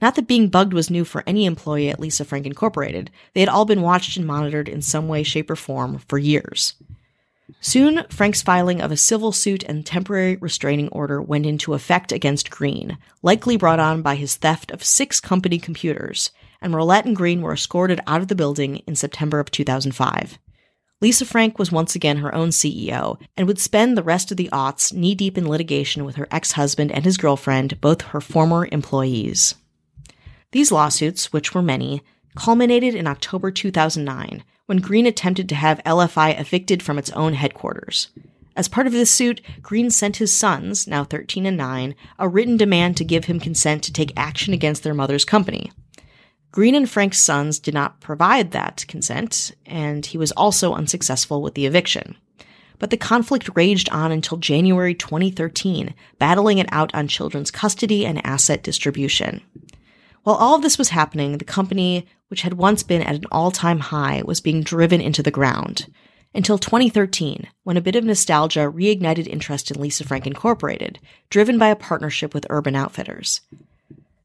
Not 0.00 0.14
that 0.16 0.26
being 0.26 0.48
bugged 0.48 0.74
was 0.74 0.90
new 0.90 1.04
for 1.04 1.22
any 1.26 1.46
employee 1.46 1.88
at 1.88 2.00
Lisa 2.00 2.24
Frank 2.24 2.44
Incorporated. 2.44 3.10
They 3.32 3.40
had 3.40 3.48
all 3.48 3.64
been 3.64 3.82
watched 3.82 4.16
and 4.16 4.26
monitored 4.26 4.68
in 4.68 4.82
some 4.82 5.08
way, 5.08 5.22
shape, 5.22 5.50
or 5.50 5.56
form 5.56 5.98
for 6.06 6.18
years. 6.18 6.74
Soon, 7.60 8.04
Frank's 8.10 8.42
filing 8.42 8.80
of 8.82 8.92
a 8.92 8.96
civil 8.96 9.32
suit 9.32 9.62
and 9.62 9.86
temporary 9.86 10.36
restraining 10.36 10.88
order 10.88 11.22
went 11.22 11.46
into 11.46 11.74
effect 11.74 12.12
against 12.12 12.50
Green, 12.50 12.98
likely 13.22 13.56
brought 13.56 13.80
on 13.80 14.02
by 14.02 14.16
his 14.16 14.36
theft 14.36 14.70
of 14.70 14.84
six 14.84 15.20
company 15.20 15.58
computers, 15.58 16.30
and 16.60 16.74
Rolette 16.74 17.04
and 17.04 17.16
Green 17.16 17.40
were 17.40 17.52
escorted 17.52 18.00
out 18.06 18.20
of 18.20 18.28
the 18.28 18.34
building 18.34 18.76
in 18.86 18.96
September 18.96 19.40
of 19.40 19.50
2005. 19.50 20.38
Lisa 21.00 21.24
Frank 21.24 21.58
was 21.58 21.70
once 21.70 21.94
again 21.94 22.18
her 22.18 22.34
own 22.34 22.48
CEO 22.48 23.18
and 23.36 23.46
would 23.46 23.60
spend 23.60 23.96
the 23.96 24.02
rest 24.02 24.30
of 24.30 24.36
the 24.36 24.48
aughts 24.52 24.92
knee 24.92 25.14
deep 25.14 25.38
in 25.38 25.48
litigation 25.48 26.04
with 26.04 26.16
her 26.16 26.28
ex 26.30 26.52
husband 26.52 26.90
and 26.90 27.04
his 27.04 27.16
girlfriend, 27.16 27.80
both 27.80 28.02
her 28.02 28.20
former 28.20 28.68
employees. 28.72 29.54
These 30.52 30.72
lawsuits, 30.72 31.32
which 31.32 31.54
were 31.54 31.62
many, 31.62 32.02
culminated 32.34 32.94
in 32.94 33.06
October 33.06 33.50
2009 33.50 34.44
when 34.66 34.78
Green 34.78 35.06
attempted 35.06 35.48
to 35.48 35.54
have 35.54 35.82
LFI 35.84 36.38
evicted 36.38 36.82
from 36.82 36.98
its 36.98 37.10
own 37.12 37.34
headquarters. 37.34 38.08
As 38.56 38.68
part 38.68 38.86
of 38.86 38.92
this 38.92 39.10
suit, 39.10 39.40
Green 39.62 39.90
sent 39.90 40.16
his 40.16 40.34
sons, 40.34 40.86
now 40.86 41.04
13 41.04 41.46
and 41.46 41.56
9, 41.56 41.94
a 42.18 42.28
written 42.28 42.56
demand 42.56 42.96
to 42.96 43.04
give 43.04 43.26
him 43.26 43.38
consent 43.38 43.82
to 43.84 43.92
take 43.92 44.12
action 44.16 44.54
against 44.54 44.82
their 44.82 44.94
mother's 44.94 45.24
company. 45.24 45.70
Green 46.52 46.74
and 46.74 46.88
Frank's 46.88 47.18
sons 47.18 47.58
did 47.58 47.74
not 47.74 48.00
provide 48.00 48.52
that 48.52 48.86
consent, 48.88 49.52
and 49.66 50.06
he 50.06 50.16
was 50.16 50.32
also 50.32 50.72
unsuccessful 50.72 51.42
with 51.42 51.54
the 51.54 51.66
eviction. 51.66 52.16
But 52.78 52.88
the 52.90 52.96
conflict 52.96 53.50
raged 53.54 53.90
on 53.90 54.10
until 54.10 54.38
January 54.38 54.94
2013, 54.94 55.94
battling 56.18 56.56
it 56.56 56.68
out 56.72 56.94
on 56.94 57.08
children's 57.08 57.50
custody 57.50 58.06
and 58.06 58.24
asset 58.24 58.62
distribution. 58.62 59.42
While 60.26 60.38
all 60.38 60.56
of 60.56 60.62
this 60.62 60.76
was 60.76 60.88
happening, 60.88 61.38
the 61.38 61.44
company, 61.44 62.04
which 62.30 62.42
had 62.42 62.54
once 62.54 62.82
been 62.82 63.00
at 63.00 63.14
an 63.14 63.26
all 63.30 63.52
time 63.52 63.78
high, 63.78 64.22
was 64.24 64.40
being 64.40 64.64
driven 64.64 65.00
into 65.00 65.22
the 65.22 65.30
ground. 65.30 65.86
Until 66.34 66.58
2013, 66.58 67.46
when 67.62 67.76
a 67.76 67.80
bit 67.80 67.94
of 67.94 68.02
nostalgia 68.02 68.68
reignited 68.68 69.28
interest 69.28 69.70
in 69.70 69.80
Lisa 69.80 70.02
Frank 70.02 70.26
Incorporated, 70.26 70.98
driven 71.30 71.58
by 71.58 71.68
a 71.68 71.76
partnership 71.76 72.34
with 72.34 72.44
Urban 72.50 72.74
Outfitters. 72.74 73.40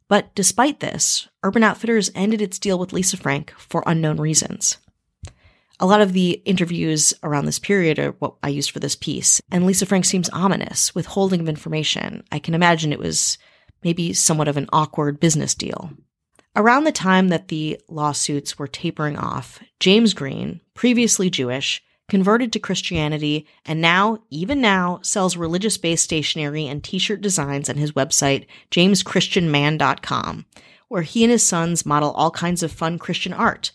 But 0.07 0.33
despite 0.33 0.79
this, 0.79 1.27
Urban 1.43 1.63
Outfitters 1.63 2.09
ended 2.15 2.41
its 2.41 2.57
deal 2.57 2.79
with 2.79 2.93
Lisa 2.93 3.15
Frank 3.15 3.53
for 3.59 3.83
unknown 3.85 4.19
reasons. 4.19 4.79
A 5.79 5.85
lot 5.85 6.01
of 6.01 6.13
the 6.13 6.41
interviews 6.45 7.13
around 7.21 7.45
this 7.45 7.59
period 7.59 7.99
are 7.99 8.13
what 8.13 8.33
I 8.41 8.49
used 8.49 8.71
for 8.71 8.79
this 8.79 8.95
piece, 8.95 9.39
and 9.51 9.67
Lisa 9.67 9.85
Frank 9.85 10.05
seems 10.05 10.29
ominous, 10.29 10.95
withholding 10.95 11.41
of 11.41 11.47
information. 11.47 12.23
I 12.31 12.39
can 12.39 12.55
imagine 12.55 12.91
it 12.91 12.97
was 12.97 13.37
maybe 13.83 14.13
somewhat 14.13 14.47
of 14.47 14.57
an 14.57 14.69
awkward 14.71 15.19
business 15.19 15.55
deal. 15.55 15.91
Around 16.55 16.83
the 16.83 16.91
time 16.91 17.29
that 17.29 17.47
the 17.47 17.79
lawsuits 17.87 18.59
were 18.59 18.67
tapering 18.67 19.17
off, 19.17 19.59
James 19.79 20.13
Green, 20.13 20.59
previously 20.73 21.29
Jewish, 21.29 21.81
converted 22.09 22.51
to 22.51 22.59
Christianity, 22.59 23.47
and 23.65 23.79
now, 23.79 24.17
even 24.29 24.59
now, 24.59 24.99
sells 25.01 25.37
religious 25.37 25.77
based 25.77 26.03
stationery 26.03 26.67
and 26.67 26.83
t 26.83 26.99
shirt 26.99 27.21
designs 27.21 27.69
on 27.69 27.77
his 27.77 27.93
website, 27.93 28.47
jameschristianman.com, 28.69 30.45
where 30.89 31.03
he 31.03 31.23
and 31.23 31.31
his 31.31 31.47
sons 31.47 31.85
model 31.85 32.11
all 32.11 32.31
kinds 32.31 32.63
of 32.63 32.71
fun 32.71 32.99
Christian 32.99 33.31
art, 33.31 33.71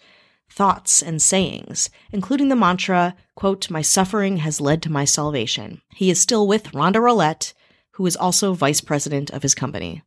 thoughts, 0.50 1.02
and 1.02 1.22
sayings, 1.22 1.88
including 2.12 2.50
the 2.50 2.56
mantra, 2.56 3.16
quote, 3.36 3.70
My 3.70 3.80
suffering 3.80 4.36
has 4.38 4.60
led 4.60 4.82
to 4.82 4.92
my 4.92 5.06
salvation. 5.06 5.80
He 5.94 6.10
is 6.10 6.20
still 6.20 6.46
with 6.46 6.72
Rhonda 6.72 6.96
Rolette, 6.96 7.54
who 7.96 8.04
is 8.04 8.16
also 8.16 8.52
vice 8.52 8.82
president 8.82 9.30
of 9.30 9.42
his 9.42 9.54
company. 9.54 10.02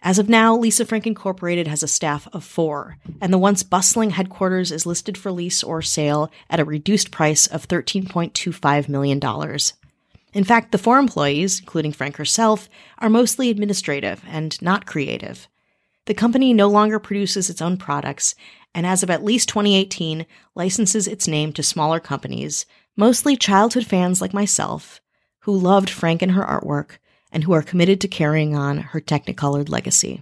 As 0.00 0.20
of 0.20 0.28
now, 0.28 0.56
Lisa 0.56 0.86
Frank 0.86 1.08
Incorporated 1.08 1.66
has 1.66 1.82
a 1.82 1.88
staff 1.88 2.28
of 2.32 2.44
four, 2.44 2.98
and 3.20 3.32
the 3.32 3.38
once 3.38 3.64
bustling 3.64 4.10
headquarters 4.10 4.70
is 4.70 4.86
listed 4.86 5.18
for 5.18 5.32
lease 5.32 5.64
or 5.64 5.82
sale 5.82 6.30
at 6.48 6.60
a 6.60 6.64
reduced 6.64 7.10
price 7.10 7.48
of 7.48 7.66
$13.25 7.66 8.88
million. 8.88 9.20
In 10.32 10.44
fact, 10.44 10.70
the 10.70 10.78
four 10.78 11.00
employees, 11.00 11.58
including 11.58 11.90
Frank 11.90 12.16
herself, 12.16 12.68
are 12.98 13.10
mostly 13.10 13.50
administrative 13.50 14.22
and 14.28 14.60
not 14.62 14.86
creative. 14.86 15.48
The 16.04 16.14
company 16.14 16.54
no 16.54 16.68
longer 16.68 17.00
produces 17.00 17.50
its 17.50 17.60
own 17.60 17.76
products, 17.76 18.36
and 18.72 18.86
as 18.86 19.02
of 19.02 19.10
at 19.10 19.24
least 19.24 19.48
2018, 19.48 20.26
licenses 20.54 21.08
its 21.08 21.26
name 21.26 21.52
to 21.54 21.62
smaller 21.64 21.98
companies, 21.98 22.66
mostly 22.96 23.36
childhood 23.36 23.84
fans 23.84 24.20
like 24.20 24.32
myself, 24.32 25.00
who 25.48 25.56
loved 25.56 25.88
Frank 25.88 26.20
and 26.20 26.32
her 26.32 26.42
artwork, 26.44 26.98
and 27.32 27.42
who 27.42 27.54
are 27.54 27.62
committed 27.62 28.02
to 28.02 28.06
carrying 28.06 28.54
on 28.54 28.76
her 28.76 29.00
Technicolored 29.00 29.70
legacy. 29.70 30.20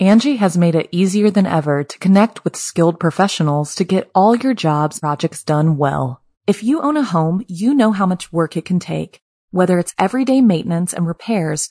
Angi 0.00 0.38
has 0.38 0.58
made 0.58 0.74
it 0.74 0.88
easier 0.90 1.30
than 1.30 1.46
ever 1.46 1.84
to 1.84 1.98
connect 2.00 2.42
with 2.42 2.56
skilled 2.56 2.98
professionals 2.98 3.76
to 3.76 3.84
get 3.84 4.10
all 4.16 4.34
your 4.34 4.52
jobs 4.52 4.98
projects 4.98 5.44
done 5.44 5.76
well. 5.76 6.20
If 6.48 6.64
you 6.64 6.82
own 6.82 6.96
a 6.96 7.04
home, 7.04 7.44
you 7.46 7.72
know 7.72 7.92
how 7.92 8.06
much 8.06 8.32
work 8.32 8.56
it 8.56 8.64
can 8.64 8.80
take, 8.80 9.20
whether 9.52 9.78
it's 9.78 9.94
everyday 9.96 10.40
maintenance 10.40 10.92
and 10.92 11.06
repairs 11.06 11.70